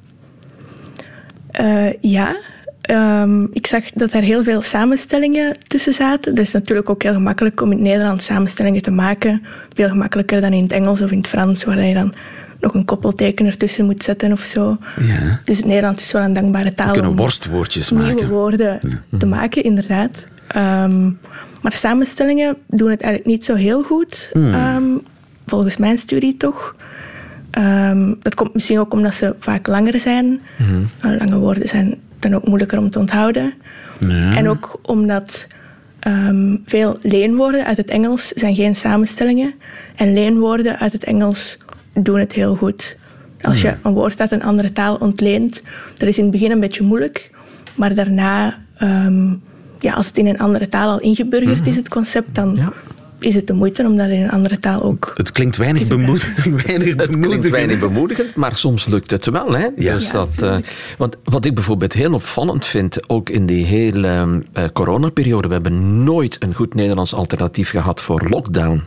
Eh, 1.51 1.93
ja, 2.01 2.37
Ehm, 2.81 3.45
ik 3.53 3.67
zag 3.67 3.91
dat 3.95 4.13
er 4.13 4.23
heel 4.23 4.43
veel 4.43 4.61
samenstellingen 4.61 5.59
tussen 5.67 5.93
zaten. 5.93 6.35
Dat 6.35 6.45
is 6.45 6.53
natuurlijk 6.53 6.91
ook 6.91 7.03
heel 7.03 7.13
gemakkelijk 7.13 7.61
om 7.61 7.71
in 7.71 7.77
het 7.77 7.87
Nederlands 7.87 8.25
samenstellingen 8.25 8.83
te 8.83 8.91
maken. 8.91 9.43
Veel 9.75 9.89
gemakkelijker 9.89 10.41
dan 10.41 10.53
in 10.53 10.63
het 10.63 10.73
Engels 10.73 11.01
of 11.01 11.11
in 11.11 11.19
het 11.19 11.29
Frans, 11.29 11.65
waar 11.65 11.83
je 11.83 11.95
dan 11.95 12.15
nog 12.61 12.75
een 12.75 12.85
koppelteken 12.85 13.47
ertussen 13.47 13.85
moet 13.85 14.03
zetten 14.03 14.33
of 14.33 14.41
zo. 14.41 14.79
Ja. 15.01 15.41
Dus 15.45 15.57
het 15.57 15.67
Nederlands 15.67 16.03
is 16.03 16.13
wel 16.13 16.23
een 16.23 16.33
dankbare 16.33 16.75
taal 16.75 16.87
We 16.87 16.93
kunnen 16.93 17.11
om 17.11 17.17
worstwoordjes 17.17 17.91
nieuwe 17.91 18.13
maken. 18.13 18.29
woorden 18.29 18.81
te 19.19 19.27
maken, 19.27 19.63
inderdaad. 19.63 20.27
Ehm, 20.47 21.05
maar 21.61 21.73
samenstellingen 21.73 22.57
doen 22.67 22.91
het 22.91 23.01
eigenlijk 23.01 23.33
niet 23.33 23.45
zo 23.45 23.55
heel 23.55 23.83
goed, 23.83 24.31
ehm, 24.33 24.85
volgens 25.47 25.77
mijn 25.77 25.99
studie 25.99 26.37
toch. 26.37 26.75
Ehm, 27.51 28.15
dat 28.23 28.35
komt 28.35 28.55
misschien 28.55 28.79
ook 28.79 28.93
omdat 28.93 29.15
ze 29.15 29.35
vaak 29.39 29.67
langer 29.67 30.01
zijn. 30.01 30.41
Eh, 31.01 31.11
lange 31.19 31.39
woorden 31.39 31.69
zijn 31.69 31.99
dan 32.19 32.35
ook 32.35 32.47
moeilijker 32.47 32.79
om 32.79 32.91
te 32.91 32.99
onthouden. 32.99 33.55
En 34.37 34.49
ook 34.49 34.79
omdat 34.83 35.47
ehm, 36.01 36.57
veel 36.65 36.97
leenwoorden 37.03 37.65
uit 37.65 37.77
het 37.77 37.91
Engels 37.91 38.29
zijn 38.29 38.55
geen 38.55 38.77
samenstellingen. 38.77 39.55
En 39.97 40.13
leenwoorden 40.15 40.79
uit 40.79 40.93
het 40.93 41.05
Engels 41.05 41.59
doen 41.95 42.19
het 42.19 42.33
heel 42.33 42.55
goed. 42.57 42.97
Als 43.43 43.61
je 43.61 43.75
een 43.83 43.93
woord 43.93 44.21
uit 44.21 44.33
een 44.33 44.43
andere 44.43 44.73
taal 44.73 44.97
ontleent, 44.97 45.63
dat 45.95 46.09
is 46.09 46.17
in 46.17 46.23
het 46.23 46.33
begin 46.33 46.51
een 46.51 46.61
beetje 46.61 46.83
moeilijk. 46.83 47.31
Maar 47.75 47.95
daarna, 47.95 48.59
ehm, 48.77 49.29
ja, 49.79 49.93
als 49.93 50.07
het 50.07 50.19
in 50.19 50.27
een 50.27 50.39
andere 50.39 50.69
taal 50.69 50.91
al 50.91 51.01
ingeburgerd 51.01 51.67
is, 51.67 51.77
het 51.77 51.89
concept, 51.89 52.35
dan 52.35 52.55
Ja. 52.57 52.73
Is 53.21 53.35
het 53.35 53.47
de 53.47 53.53
moeite 53.53 53.83
om 53.83 53.97
dat 53.97 54.07
in 54.07 54.23
een 54.23 54.31
andere 54.31 54.59
taal 54.59 54.83
ook... 54.83 55.13
Het 55.17 55.33
klinkt 55.33 55.57
weinig, 55.57 55.87
bemoedigend. 55.87 56.45
weinig 56.67 56.87
Het 56.87 56.97
klinkt 56.97 57.11
bemoedigend. 57.11 57.49
weinig 57.51 57.79
bemoedigend, 57.79 58.35
maar 58.35 58.57
soms 58.57 58.87
lukt 58.87 59.11
het 59.11 59.27
wel. 59.27 59.53
Hè? 59.53 59.69
Ja. 59.77 59.93
Dus 59.93 60.07
Ja, 60.07 60.13
dat, 60.13 60.43
eh, 60.43 60.57
want 60.99 61.17
wat 61.25 61.45
ik 61.45 61.55
bijvoorbeeld 61.55 61.93
heel 61.93 62.13
opvallend 62.13 62.65
vind, 62.65 63.09
ook 63.09 63.29
in 63.31 63.47
die 63.47 63.65
hele 63.65 64.43
eh, 64.53 64.65
coronaperiode, 64.73 65.49
we 65.49 65.55
hebben 65.55 66.05
nooit 66.05 66.37
een 66.43 66.55
goed 66.55 66.75
Nederlands 66.75 67.15
alternatief 67.15 67.71
gehad 67.71 68.01
voor 68.01 68.29
lockdown. 68.29 68.83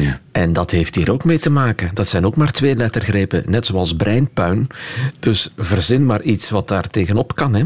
Ja. 0.00 0.20
En 0.32 0.52
dat 0.52 0.70
heeft 0.70 0.94
hier 0.94 1.12
ook 1.12 1.24
mee 1.24 1.38
te 1.38 1.50
maken. 1.50 1.90
Dat 1.94 2.08
zijn 2.08 2.26
ook 2.26 2.36
maar 2.36 2.50
twee 2.50 2.76
lettergrepen, 2.76 3.42
net 3.46 3.66
zoals 3.66 3.96
breinpuin. 3.96 4.66
Dus 5.20 5.52
verzin 5.56 6.06
maar 6.06 6.22
iets 6.22 6.50
wat 6.50 6.68
daar 6.68 6.90
tegenop 6.90 7.34
kan. 7.34 7.54
Hè? 7.54 7.64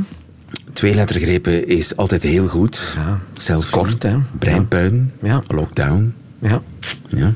Twee 0.72 0.94
lettergrepen 0.94 1.66
is 1.68 1.96
altijd 1.96 2.22
heel 2.22 2.46
goed. 2.48 2.92
Ja. 2.96 3.18
Selfie, 3.34 3.70
Kort, 3.78 4.02
hè? 4.02 4.16
breinpuin, 4.38 5.12
Ja. 5.22 5.42
lockdown. 5.48 6.14
Ja. 6.38 6.62
Ja. 7.08 7.32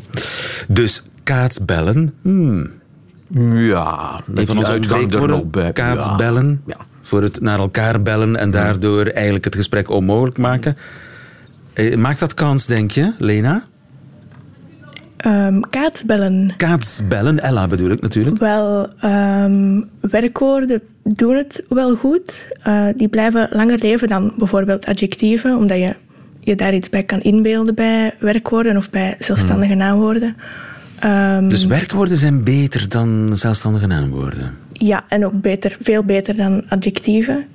Dus 0.68 1.02
kaatsbellen. 1.22 2.12
Hmm. 2.22 2.70
Ja, 3.54 4.20
Een 4.34 4.46
van 4.46 4.58
onze 4.58 4.70
uitgang 4.70 5.50
bij. 5.50 5.72
Kaatsbellen. 5.72 6.62
Ja. 6.66 6.76
Voor 7.02 7.22
het 7.22 7.40
naar 7.40 7.58
elkaar 7.58 8.02
bellen 8.02 8.36
en 8.36 8.50
daardoor 8.50 9.06
eigenlijk 9.06 9.44
het 9.44 9.54
gesprek 9.54 9.90
onmogelijk 9.90 10.38
maken. 10.38 10.76
Eh, 11.72 11.96
Maakt 11.96 12.20
dat 12.20 12.34
kans, 12.34 12.66
denk 12.66 12.90
je, 12.90 13.12
Lena? 13.18 13.64
Ehm, 15.16 15.60
kaatsbellen. 15.70 16.54
Kaatsbellen, 16.56 17.40
Ella 17.40 17.66
bedoel 17.66 17.90
ik 17.90 18.00
natuurlijk. 18.00 18.38
Wel, 18.38 18.88
ehm, 19.00 19.80
werkwoorden 20.00 20.80
doen 21.02 21.36
het 21.36 21.64
wel 21.68 21.94
goed. 21.96 22.48
Eh, 22.62 22.86
die 22.96 23.08
blijven 23.08 23.48
langer 23.52 23.78
leven 23.78 24.08
dan 24.08 24.32
bijvoorbeeld 24.38 24.86
adjectieven, 24.86 25.56
omdat 25.56 25.78
je 25.78 25.94
je 26.40 26.54
daar 26.54 26.74
iets 26.74 26.90
bij 26.90 27.02
kan 27.02 27.20
inbeelden 27.20 27.74
bij 27.74 28.14
werkwoorden 28.20 28.76
of 28.76 28.90
bij 28.90 29.16
zelfstandige 29.18 29.74
naamwoorden. 29.74 30.36
Ehm, 30.98 31.48
Dus 31.48 31.64
werkwoorden 31.66 32.16
zijn 32.16 32.44
beter 32.44 32.88
dan 32.88 33.36
zelfstandige 33.36 33.86
naamwoorden. 33.86 34.56
Ja, 34.78 35.04
en 35.08 35.26
ook 35.26 35.40
beter, 35.40 35.76
veel 35.80 36.04
beter 36.04 36.36
dan 36.36 36.64
adjectieven. 36.68 37.46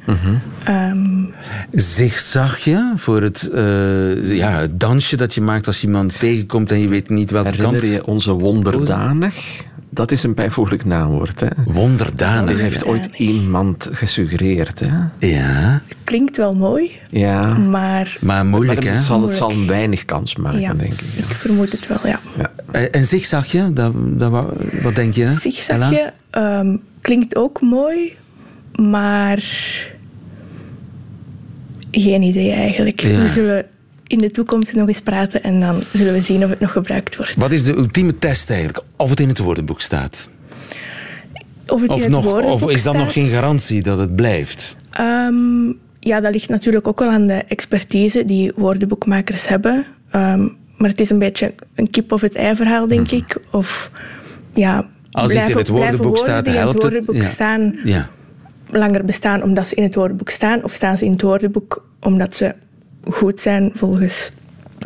Ehm, 0.63 1.23
Zigzagje 1.71 2.93
voor 2.95 3.21
het, 3.21 3.49
eh, 3.49 4.35
ja, 4.37 4.51
het 4.59 4.79
dansje 4.79 5.17
dat 5.17 5.33
je 5.33 5.41
maakt 5.41 5.67
als 5.67 5.81
je 5.81 5.87
iemand 5.87 6.19
tegenkomt 6.19 6.71
en 6.71 6.79
je 6.79 6.87
weet 6.87 7.09
niet 7.09 7.31
welke 7.31 7.49
kant. 7.57 7.73
Herinner 7.73 7.91
je 7.97 8.05
onze 8.05 8.31
wonderdanig? 8.31 9.63
Dat 9.93 10.11
is 10.11 10.23
een 10.23 10.33
bijvoeglijk 10.33 10.85
naamwoord. 10.85 11.39
Hè? 11.39 11.47
Wonderdanig. 11.65 12.49
Dat 12.51 12.59
heeft 12.59 12.85
ooit 12.85 13.09
iemand 13.17 13.89
gesuggereerd. 13.91 14.79
Hè? 14.79 14.87
Ja, 15.27 15.81
klinkt 16.03 16.37
wel 16.37 16.53
mooi, 16.53 16.91
Ja. 17.09 17.39
maar 17.57 18.17
maar 18.21 18.45
moeilijk 18.45 18.79
Maar 18.79 18.87
hè. 18.89 18.95
het 18.97 19.05
zal, 19.05 19.21
het 19.21 19.35
zal 19.35 19.65
weinig 19.65 20.05
kans 20.05 20.35
maken, 20.35 20.59
ja, 20.59 20.73
denk 20.73 20.91
ik. 20.93 21.01
ik 21.17 21.23
vermoed 21.25 21.71
het 21.71 21.87
wel, 21.87 21.97
ja. 22.03 22.19
Ja. 22.37 22.79
En 22.79 23.05
zigzagje, 23.05 23.73
dat, 23.73 23.93
dat, 23.95 24.31
wa- 24.31 24.53
wat 24.81 24.95
denk 24.95 25.13
je? 25.13 25.27
Zigzagje 25.27 26.13
ehm, 26.29 26.75
klinkt 27.01 27.35
ook 27.35 27.61
mooi, 27.61 28.15
maar 28.75 29.43
geen 31.91 32.21
idee 32.21 32.51
eigenlijk. 32.51 33.01
Ja. 33.01 33.21
We 33.21 33.27
zullen 33.27 33.65
in 34.07 34.17
de 34.17 34.31
toekomst 34.31 34.73
nog 34.73 34.87
eens 34.87 35.01
praten 35.01 35.43
en 35.43 35.59
dan 35.59 35.81
zullen 35.93 36.13
we 36.13 36.21
zien 36.21 36.43
of 36.43 36.49
het 36.49 36.59
nog 36.59 36.71
gebruikt 36.71 37.15
wordt. 37.15 37.35
Wat 37.35 37.51
is 37.51 37.63
de 37.63 37.75
ultieme 37.75 38.17
test 38.17 38.49
eigenlijk? 38.49 38.83
Of 38.95 39.09
het 39.09 39.19
in 39.19 39.27
het 39.27 39.39
woordenboek 39.39 39.81
staat? 39.81 40.29
Of 41.67 41.81
het 41.81 41.91
in 41.91 41.99
het 41.99 42.09
nog, 42.09 42.25
of 42.25 42.31
woordenboek 42.31 42.71
is 42.71 42.83
dat 42.83 42.95
nog 42.95 43.13
geen 43.13 43.29
garantie 43.29 43.81
dat 43.81 43.99
het 43.99 44.15
blijft? 44.15 44.75
Ehm, 44.91 45.65
ja, 45.99 46.19
dat 46.19 46.33
ligt 46.33 46.49
natuurlijk 46.49 46.87
ook 46.87 46.99
wel 46.99 47.09
aan 47.09 47.25
de 47.25 47.43
expertise 47.47 48.25
die 48.25 48.51
woordenboekmakers 48.55 49.47
hebben. 49.47 49.85
Ehm, 50.09 50.47
maar 50.77 50.89
het 50.89 50.99
is 50.99 51.09
een 51.09 51.19
beetje 51.19 51.53
een 51.75 51.89
kip 51.89 52.11
of 52.11 52.21
het 52.21 52.35
ei 52.35 52.55
verhaal, 52.55 52.87
denk 52.87 53.11
ik. 53.11 53.37
Of 53.51 53.91
ja, 54.53 54.89
Als 55.11 55.33
iets 55.33 55.49
in 55.49 55.57
het 55.57 55.71
blijven 55.71 55.73
woordenboek 55.73 56.17
staat, 56.17 56.45
die 56.45 56.53
in 56.53 56.67
het 56.67 56.81
woordenboek 56.81 57.23
staan 57.23 57.79
Ja. 57.83 58.09
langer 58.69 59.05
bestaan 59.05 59.43
omdat 59.43 59.67
ze 59.67 59.75
in 59.75 59.83
het 59.83 59.95
woordenboek 59.95 60.29
staan, 60.29 60.63
of 60.63 60.73
staan 60.73 60.97
ze 60.97 61.05
in 61.05 61.11
het 61.11 61.21
woordenboek 61.21 61.85
omdat 61.99 62.35
ze 62.35 62.55
goed 63.03 63.39
zijn 63.39 63.71
volgens 63.73 64.31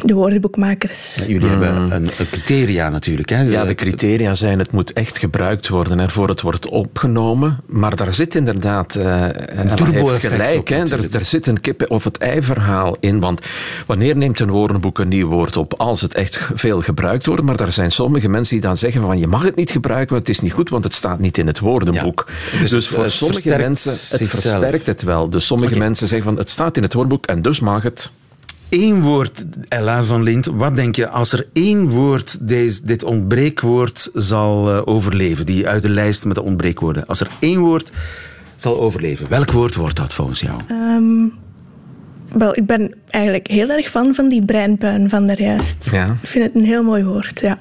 de 0.03 0.13
woordenboekmakers. 0.13 1.15
Jullie 1.27 1.47
hebben 1.47 1.91
een, 1.91 1.91
een 2.17 2.29
criteria 2.31 2.89
natuurlijk. 2.89 3.29
Hè? 3.29 3.41
Hmm. 3.41 3.51
Ja, 3.51 3.65
de 3.65 3.75
criteria 3.75 4.33
zijn, 4.33 4.59
het 4.59 4.71
moet 4.71 4.93
echt 4.93 5.17
gebruikt 5.17 5.67
worden 5.67 5.99
hè, 5.99 6.09
voor 6.09 6.27
het 6.29 6.41
wordt 6.41 6.67
opgenomen. 6.69 7.59
Maar 7.65 7.95
daar 7.95 8.13
zit 8.13 8.35
inderdaad, 8.35 8.95
eh 8.95 9.05
Ella 9.59 9.73
turbo-effect 9.75 10.21
heeft 10.21 10.27
gelijk, 10.43 10.55
ook 10.57 10.69
hè, 10.69 11.17
er, 11.17 11.25
zit 11.25 11.47
een 11.47 11.61
kippen- 11.61 11.89
of 11.89 12.03
het 12.03 12.17
ei-verhaal 12.17 12.97
in. 12.99 13.19
Want 13.19 13.41
wanneer 13.85 14.17
neemt 14.17 14.39
een 14.39 14.49
woordenboek 14.49 14.99
een 14.99 15.07
nieuw 15.07 15.27
woord 15.27 15.57
op? 15.57 15.73
Als 15.79 16.01
het 16.01 16.13
echt 16.13 16.39
veel 16.53 16.81
gebruikt 16.81 17.25
wordt. 17.25 17.41
Maar 17.43 17.59
er 17.59 17.71
zijn 17.71 17.91
sommige 17.91 18.29
mensen 18.29 18.53
die 18.55 18.65
dan 18.65 18.77
zeggen 18.77 19.01
van 19.01 19.19
je 19.19 19.27
mag 19.27 19.43
het 19.43 19.55
niet 19.55 19.71
gebruiken, 19.71 20.15
want 20.15 20.27
het 20.27 20.35
is 20.35 20.41
niet 20.41 20.51
goed, 20.51 20.69
want 20.69 20.83
het 20.83 20.93
staat 20.93 21.19
niet 21.19 21.37
in 21.37 21.47
het 21.47 21.59
woordenboek. 21.59 22.25
Ja. 22.27 22.59
Dus, 22.59 22.69
Dus 22.69 22.71
het- 22.85 22.93
voor 22.93 23.03
het 23.03 23.11
sommige 23.13 23.49
mensen, 23.49 23.91
het 23.91 23.99
zichzelf. 23.99 24.29
versterkt 24.41 24.85
het 24.85 25.01
wel. 25.01 25.29
Dus 25.29 25.45
sommige 25.45 25.77
mensen 25.77 26.07
zeggen 26.07 26.27
van 26.27 26.37
het 26.37 26.49
staat 26.49 26.77
in 26.77 26.83
het 26.83 26.93
woordenboek 26.93 27.25
en 27.25 27.41
dus 27.41 27.59
mag 27.59 27.83
het. 27.83 28.11
Eén 28.75 29.01
woord, 29.01 29.45
Ella 29.67 30.03
van 30.03 30.23
Lint. 30.23 30.45
Wat 30.45 30.75
denk 30.75 30.95
je, 30.95 31.07
als 31.09 31.31
er 31.31 31.47
één 31.53 31.89
woord 31.89 32.37
deze, 32.47 32.85
dit 32.85 33.03
ontbreekwoord 33.03 34.09
zal 34.13 34.71
eh, 34.71 34.81
overleven, 34.85 35.45
die 35.45 35.67
uit 35.67 35.81
de 35.81 35.89
lijst 35.89 36.25
met 36.25 36.35
de 36.35 36.43
ontbreekwoorden, 36.43 37.05
als 37.05 37.19
er 37.19 37.27
één 37.39 37.59
woord 37.59 37.91
zal 38.55 38.79
overleven, 38.79 39.29
welk 39.29 39.51
woord 39.51 39.75
wordt 39.75 39.95
dat 39.95 40.13
volgens 40.13 40.39
jou? 40.39 40.61
Ehm, 40.67 41.27
wel, 42.39 42.57
ik 42.57 42.65
ben 42.65 42.95
eigenlijk 43.09 43.47
heel 43.47 43.69
erg 43.69 43.89
fan 43.89 44.13
van 44.15 44.29
die 44.29 44.45
breinpuin 44.45 45.09
van 45.09 45.25
daarjuist. 45.27 45.89
Ja. 45.91 46.05
Ik 46.05 46.29
vind 46.29 46.45
het 46.45 46.55
een 46.55 46.67
heel 46.67 46.83
mooi 46.83 47.03
woord, 47.03 47.39
ja. 47.39 47.57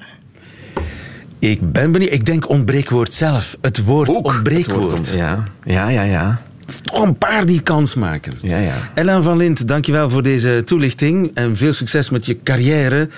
Ik 1.39 1.71
ben 1.71 1.91
benieuwd. 1.91 2.11
Ik 2.11 2.25
denk 2.25 2.49
ontbreekwoord 2.49 3.13
zelf. 3.13 3.57
Het 3.61 3.83
woord 3.83 4.09
Ook, 4.09 4.25
ontbreekwoord. 4.25 4.81
het 4.83 4.91
woord 4.91 5.13
Ja, 5.13 5.43
ja, 5.63 5.89
ja. 5.89 6.01
ja. 6.03 6.41
Toch 6.81 7.03
een 7.03 7.17
paar 7.17 7.45
die 7.45 7.61
kans 7.61 7.95
maken. 7.95 8.33
ja, 8.41 8.57
ja. 8.57 8.75
Ellen 8.93 9.23
van 9.23 9.37
Lint, 9.37 9.67
dankjewel 9.67 10.09
voor 10.09 10.23
deze 10.23 10.61
toelichting 10.65 11.31
en 11.33 11.57
veel 11.57 11.73
succes 11.73 12.09
met 12.09 12.25
je 12.25 12.43
carrière 12.43 13.09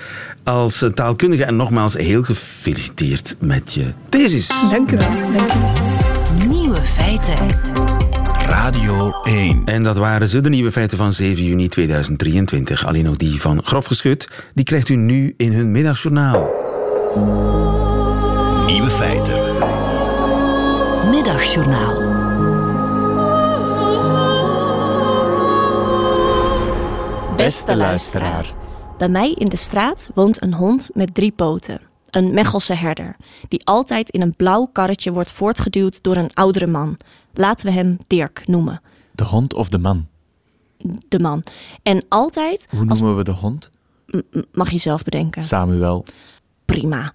als 0.44 0.84
taalkundige. 0.94 1.44
En 1.44 1.56
nogmaals, 1.56 1.94
heel 1.94 2.22
gefeliciteerd 2.22 3.36
met 3.40 3.72
je 3.72 3.92
thesis. 4.08 4.48
Dank 4.70 4.90
u 4.90 4.96
wel. 4.96 5.08
Dank 5.14 5.52
u 5.52 5.58
wel. 5.58 6.48
Nieuwe 6.48 6.82
feiten. 6.84 7.36
Radio 8.48 9.12
1. 9.24 9.62
En 9.64 9.82
dat 9.82 9.96
waren 9.96 10.28
ze, 10.28 10.40
de 10.40 10.48
nieuwe 10.48 10.72
feiten 10.72 10.98
van 10.98 11.12
7 11.12 11.44
juni 11.44 11.68
2023. 11.68 12.86
Alleen 12.86 13.04
nog 13.04 13.16
die 13.16 13.40
van 13.40 13.60
Grof 13.64 13.86
Geschut, 13.86 14.28
die 14.54 14.64
krijgt 14.64 14.88
u 14.88 14.96
nu 14.96 15.34
in 15.36 15.52
hun 15.52 15.70
middagjournaal. 15.70 16.50
Nieuwe 18.66 18.90
feiten. 18.90 19.34
Middagjournaal. 21.10 22.17
Beste 27.38 27.76
luisteraar. 27.76 28.54
Bij 28.98 29.08
mij 29.08 29.32
in 29.32 29.48
de 29.48 29.56
straat 29.56 30.08
woont 30.14 30.42
een 30.42 30.54
hond 30.54 30.88
met 30.94 31.14
drie 31.14 31.32
poten. 31.32 31.80
Een 32.10 32.34
Mechelse 32.34 32.74
herder, 32.74 33.16
die 33.48 33.64
altijd 33.66 34.10
in 34.10 34.20
een 34.22 34.34
blauw 34.36 34.66
karretje 34.72 35.12
wordt 35.12 35.32
voortgeduwd 35.32 36.02
door 36.02 36.16
een 36.16 36.30
oudere 36.34 36.66
man. 36.66 36.96
Laten 37.32 37.66
we 37.66 37.72
hem 37.72 37.96
Dirk 38.06 38.42
noemen. 38.46 38.80
De 39.12 39.24
hond 39.24 39.54
of 39.54 39.68
de 39.68 39.78
man? 39.78 40.06
De 41.08 41.18
man. 41.18 41.42
En 41.82 42.04
altijd, 42.08 42.66
Hoe 42.70 42.88
als, 42.88 43.00
noemen 43.00 43.16
we 43.18 43.24
de 43.24 43.30
hond? 43.30 43.70
m- 44.06 44.20
mag 44.52 44.70
je 44.70 44.78
zelf 44.78 45.02
bedenken. 45.02 45.42
Samuel. 45.42 46.04
Prima. 46.64 47.12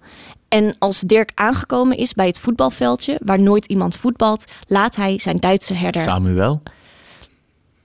En 0.48 0.74
als 0.78 1.00
Dirk 1.00 1.30
aangekomen 1.34 1.96
is 1.96 2.12
bij 2.14 2.26
het 2.26 2.38
voetbalveldje, 2.38 3.20
waar 3.24 3.40
nooit 3.40 3.64
iemand 3.66 3.96
voetbalt, 3.96 4.44
laat 4.66 4.96
hij 4.96 5.18
zijn 5.18 5.36
Duitse 5.36 5.74
herder 5.74 6.02
Samuel. 6.02 6.62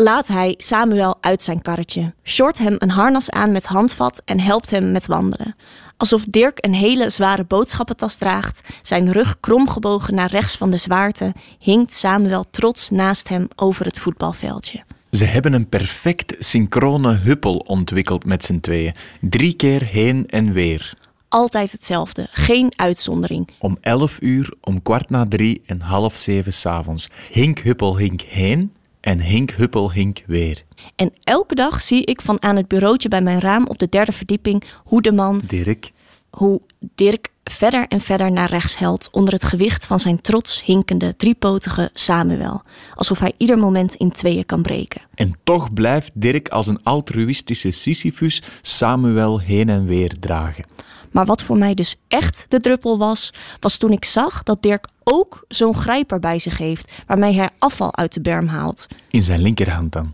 Laat 0.03 0.27
hij 0.27 0.53
Samuel 0.57 1.17
uit 1.21 1.41
zijn 1.41 1.61
karretje, 1.61 2.13
short 2.23 2.57
hem 2.57 2.75
een 2.77 2.89
harnas 2.89 3.29
aan 3.29 3.51
met 3.51 3.65
handvat 3.65 4.21
en 4.25 4.39
helpt 4.39 4.69
hem 4.69 4.91
met 4.91 5.05
wandelen. 5.05 5.55
Alsof 5.97 6.23
Dirk 6.25 6.65
een 6.65 6.73
hele 6.73 7.09
zware 7.09 7.43
boodschappentas 7.43 8.15
draagt, 8.15 8.61
zijn 8.81 9.11
rug 9.11 9.39
kromgebogen 9.39 10.15
naar 10.15 10.31
rechts 10.31 10.57
van 10.57 10.69
de 10.69 10.77
zwaarte, 10.77 11.33
hinkt 11.59 11.93
Samuel 11.93 12.45
trots 12.51 12.89
naast 12.89 13.27
hem 13.29 13.47
over 13.55 13.85
het 13.85 13.99
voetbalveldje. 13.99 14.83
Ze 15.11 15.25
hebben 15.25 15.53
een 15.53 15.69
perfect 15.69 16.35
synchrone 16.37 17.13
huppel 17.13 17.57
ontwikkeld 17.57 18.25
met 18.25 18.43
z'n 18.43 18.59
tweeën. 18.59 18.93
Drie 19.21 19.53
keer 19.53 19.83
heen 19.85 20.27
en 20.27 20.53
weer. 20.53 20.93
Altijd 21.29 21.71
hetzelfde, 21.71 22.27
geen 22.31 22.71
uitzondering. 22.75 23.49
Om 23.59 23.77
elf 23.81 24.17
uur, 24.19 24.53
om 24.61 24.81
kwart 24.81 25.09
na 25.09 25.25
drie 25.27 25.61
en 25.65 25.81
half 25.81 26.15
zeven 26.15 26.53
s'avonds. 26.53 27.07
Hink 27.31 27.59
huppel 27.59 27.97
hink 27.97 28.21
heen 28.21 28.71
en 29.01 29.19
hink 29.21 29.51
huppel 29.51 29.91
hink 29.91 30.23
weer. 30.27 30.63
En 30.95 31.13
elke 31.23 31.55
dag 31.55 31.81
zie 31.81 32.05
ik 32.05 32.21
van 32.21 32.41
aan 32.41 32.55
het 32.55 32.67
bureautje 32.67 33.09
bij 33.09 33.21
mijn 33.21 33.39
raam 33.39 33.67
op 33.67 33.77
de 33.77 33.89
derde 33.89 34.11
verdieping 34.11 34.63
hoe 34.83 35.01
de 35.01 35.11
man 35.11 35.41
Dirk. 35.45 35.91
hoe 36.29 36.61
Dirk 36.95 37.31
verder 37.43 37.87
en 37.87 38.01
verder 38.01 38.31
naar 38.31 38.49
rechts 38.49 38.77
helt 38.77 39.09
onder 39.11 39.33
het 39.33 39.43
gewicht 39.43 39.85
van 39.85 39.99
zijn 39.99 40.21
trots 40.21 40.63
hinkende 40.63 41.15
driepotige 41.15 41.89
Samuel, 41.93 42.61
alsof 42.95 43.19
hij 43.19 43.33
ieder 43.37 43.57
moment 43.57 43.95
in 43.95 44.11
tweeën 44.11 44.45
kan 44.45 44.61
breken. 44.61 45.01
En 45.15 45.33
toch 45.43 45.73
blijft 45.73 46.11
Dirk 46.13 46.47
als 46.47 46.67
een 46.67 46.83
altruïstische 46.83 47.71
Sisyphus 47.71 48.43
Samuel 48.61 49.39
heen 49.39 49.69
en 49.69 49.85
weer 49.85 50.19
dragen. 50.19 50.65
Maar 51.11 51.25
wat 51.25 51.43
voor 51.43 51.57
mij 51.57 51.73
dus 51.73 51.95
echt 52.07 52.45
de 52.47 52.59
druppel 52.59 52.97
was, 52.97 53.33
was 53.59 53.77
toen 53.77 53.91
ik 53.91 54.05
zag 54.05 54.43
dat 54.43 54.61
Dirk 54.61 54.87
ook 55.03 55.45
zo'n 55.47 55.75
grijper 55.75 56.19
bij 56.19 56.39
zich 56.39 56.57
heeft, 56.57 56.91
waarmee 57.07 57.35
hij 57.35 57.49
afval 57.59 57.95
uit 57.95 58.13
de 58.13 58.21
berm 58.21 58.47
haalt. 58.47 58.87
In 59.09 59.21
zijn 59.21 59.41
linkerhand 59.41 59.91
dan. 59.91 60.13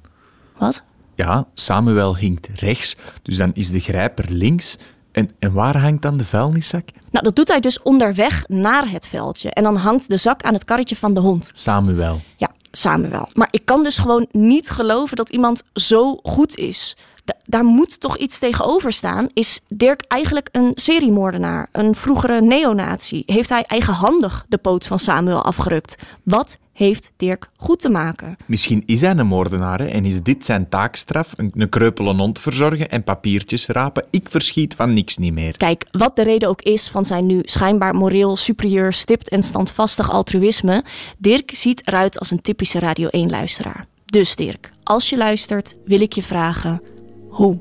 Wat? 0.57 0.83
Ja, 1.15 1.47
Samuel 1.53 2.17
hinkt 2.17 2.47
rechts, 2.55 2.95
dus 3.21 3.37
dan 3.37 3.53
is 3.53 3.69
de 3.69 3.79
grijper 3.79 4.25
links. 4.29 4.77
En, 5.11 5.31
en 5.39 5.53
waar 5.53 5.77
hangt 5.77 6.01
dan 6.01 6.17
de 6.17 6.25
vuilniszak? 6.25 6.89
Nou, 7.11 7.25
dat 7.25 7.35
doet 7.35 7.47
hij 7.47 7.59
dus 7.59 7.81
onderweg 7.81 8.47
naar 8.47 8.89
het 8.89 9.07
veldje. 9.07 9.49
En 9.49 9.63
dan 9.63 9.75
hangt 9.75 10.09
de 10.09 10.17
zak 10.17 10.41
aan 10.41 10.53
het 10.53 10.65
karretje 10.65 10.95
van 10.95 11.13
de 11.13 11.19
hond. 11.19 11.49
Samuel. 11.53 12.21
Ja, 12.35 12.51
Samuel. 12.75 13.29
Maar 13.33 13.47
ik 13.51 13.65
kan 13.65 13.83
dus 13.83 13.97
gewoon 13.97 14.27
niet 14.31 14.69
geloven 14.69 15.15
dat 15.15 15.29
iemand 15.29 15.63
zo 15.73 16.19
goed 16.23 16.55
is. 16.55 16.95
Da- 17.25 17.37
daar 17.45 17.63
moet 17.63 17.99
toch 17.99 18.17
iets 18.17 18.39
tegenover 18.39 18.93
staan. 18.93 19.27
Is 19.33 19.61
Dirk 19.67 20.01
eigenlijk 20.07 20.49
een 20.51 20.71
seriemoordenaar? 20.75 21.69
Een 21.71 21.95
vroegere 21.95 22.41
neonazi? 22.41 23.23
Heeft 23.25 23.49
hij 23.49 23.63
eigenhandig 23.67 24.45
de 24.49 24.57
poot 24.57 24.85
van 24.85 24.99
Samuel 24.99 25.43
afgerukt? 25.43 25.95
Wat 26.23 26.57
heeft 26.75 27.11
Dirk 27.17 27.49
goed 27.57 27.79
te 27.79 27.89
maken? 27.89 28.35
Misschien 28.45 28.83
is 28.85 29.01
hij 29.01 29.17
een 29.17 29.27
moordenaar 29.27 29.79
hè, 29.79 29.85
en 29.85 30.05
is 30.05 30.21
dit 30.21 30.45
zijn 30.45 30.69
taakstraf? 30.69 31.33
Een, 31.35 31.51
een 31.55 31.69
kreupele 31.69 32.15
hond 32.15 32.39
verzorgen 32.39 32.89
en 32.89 33.03
papiertjes 33.03 33.67
rapen? 33.67 34.05
Ik 34.09 34.29
verschiet 34.29 34.75
van 34.75 34.93
niks 34.93 35.17
niet 35.17 35.33
meer. 35.33 35.57
Kijk, 35.57 35.85
wat 35.91 36.15
de 36.15 36.23
reden 36.23 36.49
ook 36.49 36.61
is 36.61 36.87
van 36.87 37.05
zijn 37.05 37.25
nu 37.25 37.39
schijnbaar 37.43 37.95
moreel 37.95 38.35
superieur, 38.35 38.93
stipt 38.93 39.29
en 39.29 39.43
standvastig 39.43 40.11
altruïsme, 40.11 40.83
Dirk 41.17 41.55
ziet 41.55 41.87
eruit 41.87 42.19
als 42.19 42.31
een 42.31 42.41
typische 42.41 42.79
Radio 42.79 43.07
1-luisteraar. 43.07 43.85
Dus 44.05 44.35
Dirk, 44.35 44.71
als 44.83 45.09
je 45.09 45.17
luistert, 45.17 45.75
wil 45.85 46.01
ik 46.01 46.13
je 46.13 46.23
vragen: 46.23 46.81
hoe? 47.29 47.59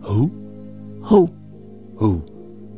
Hoe? 0.00 0.30
Hoe? 1.00 1.28
Hoe? 1.94 2.22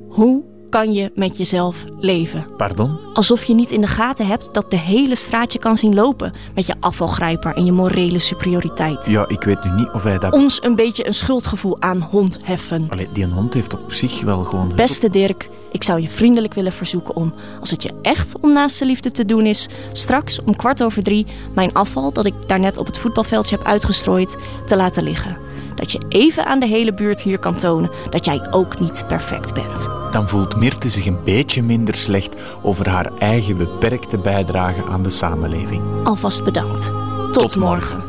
Hoe 0.09 0.54
kan 0.75 0.93
je 0.93 1.13
met 1.15 1.37
jezelf 1.37 1.85
leven? 2.01 2.47
Pardon? 2.57 2.99
Alsof 3.13 3.45
je 3.45 3.55
niet 3.55 3.71
in 3.71 3.81
de 3.81 3.87
gaten 3.87 4.27
hebt 4.27 4.55
dat 4.55 4.71
de 4.71 4.77
hele 4.77 5.17
straat 5.17 5.53
je 5.53 5.59
kan 5.59 5.77
zien 5.77 5.95
lopen 5.95 6.33
met 6.55 6.67
je 6.67 6.75
afvalgrijper 6.81 7.55
en 7.55 7.65
je 7.65 7.73
morele 7.73 8.19
superioriteit. 8.19 9.07
Ja, 9.07 9.29
ik 9.29 9.43
weet 9.43 9.65
nu 9.65 9.71
niet 9.71 9.91
of 9.93 10.03
hij 10.03 10.19
dat... 10.19 10.33
Ons 10.33 10.63
een 10.63 10.75
beetje 10.77 11.07
een 11.07 11.15
schuldgevoel 11.15 11.81
aan 11.81 12.01
hond 12.01 12.39
heffen. 12.43 12.87
Allee, 12.89 13.09
die 13.13 13.27
hond 13.27 13.55
heeft 13.55 13.73
op 13.73 13.93
zich 13.93 14.23
wel 14.23 14.43
gewoon... 14.43 14.75
Beste 14.75 15.11
Dirk, 15.11 15.49
ik 15.73 15.83
zou 15.83 16.01
je 16.01 16.09
vriendelijk 16.09 16.55
willen 16.55 16.73
verzoeken 16.73 17.17
om, 17.17 17.35
als 17.61 17.71
het 17.71 17.83
je 17.83 17.93
echt 18.03 18.33
om 18.41 18.53
naaste 18.53 18.87
liefde 18.87 19.11
te 19.11 19.25
doen 19.25 19.47
is, 19.47 19.69
straks 19.93 20.43
om 20.43 20.57
kwart 20.57 20.83
over 20.83 21.03
drie 21.03 21.27
mijn 21.55 21.73
afval 21.73 22.13
dat 22.13 22.27
ik 22.27 22.35
daarnet 22.47 22.79
op 22.79 22.87
het 22.87 22.99
voetbalveldje 22.99 23.57
heb 23.57 23.67
uitgestrooid, 23.67 24.37
te 24.67 24.77
laten 24.77 25.03
liggen. 25.03 25.37
Dat 25.75 25.93
je 25.93 26.01
even 26.09 26.47
aan 26.47 26.61
de 26.61 26.67
hele 26.67 26.95
buurt 26.95 27.21
hier 27.21 27.39
kan 27.39 27.57
tonen 27.57 27.91
dat 28.11 28.25
jij 28.25 28.47
ook 28.51 28.81
niet 28.81 29.07
perfect 29.07 29.55
bent. 29.55 30.04
Dan 30.15 30.29
voelt 30.29 30.57
Mirte 30.57 30.89
zich 30.89 31.07
een 31.07 31.19
beetje 31.25 31.63
minder 31.63 31.95
slecht 31.95 32.35
over 32.63 32.89
haar 32.89 33.11
eigen 33.19 33.57
beperkte 33.57 34.19
bijdrage 34.19 34.85
aan 34.85 35.03
de 35.03 35.11
samenleving. 35.11 35.83
Alvast 36.05 36.45
bedankt. 36.45 36.93
Tot, 37.33 37.57
morgen. 37.57 38.04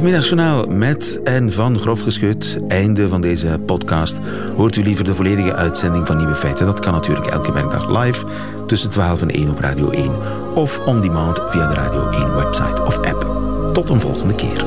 Het 0.00 0.08
middagjournaal 0.08 0.66
met 0.66 1.20
en 1.24 1.52
van 1.52 1.78
Grof 1.78 2.00
Geschut. 2.00 2.60
Einde 2.68 3.08
van 3.08 3.20
deze 3.20 3.60
podcast. 3.66 4.18
Hoort 4.56 4.76
u 4.76 4.82
liever 4.82 5.04
de 5.04 5.14
volledige 5.14 5.54
uitzending 5.54 6.06
van 6.06 6.16
Nieuwe 6.16 6.34
Feiten? 6.34 6.66
Dat 6.66 6.80
kan 6.80 6.92
natuurlijk 6.92 7.26
elke 7.26 7.52
werkdag 7.52 8.02
live 8.02 8.24
tussen 8.66 8.90
12 8.90 9.22
en 9.22 9.30
1 9.30 9.50
op 9.50 9.58
Radio 9.58 9.90
1. 9.90 10.10
Of 10.54 10.78
on 10.78 11.00
demand 11.00 11.40
via 11.48 11.68
de 11.68 11.74
Radio 11.74 12.08
1 12.10 12.34
website 12.34 12.82
of 12.82 12.96
app. 12.96 13.30
Tot 13.72 13.90
een 13.90 14.00
volgende 14.00 14.34
keer. 14.34 14.64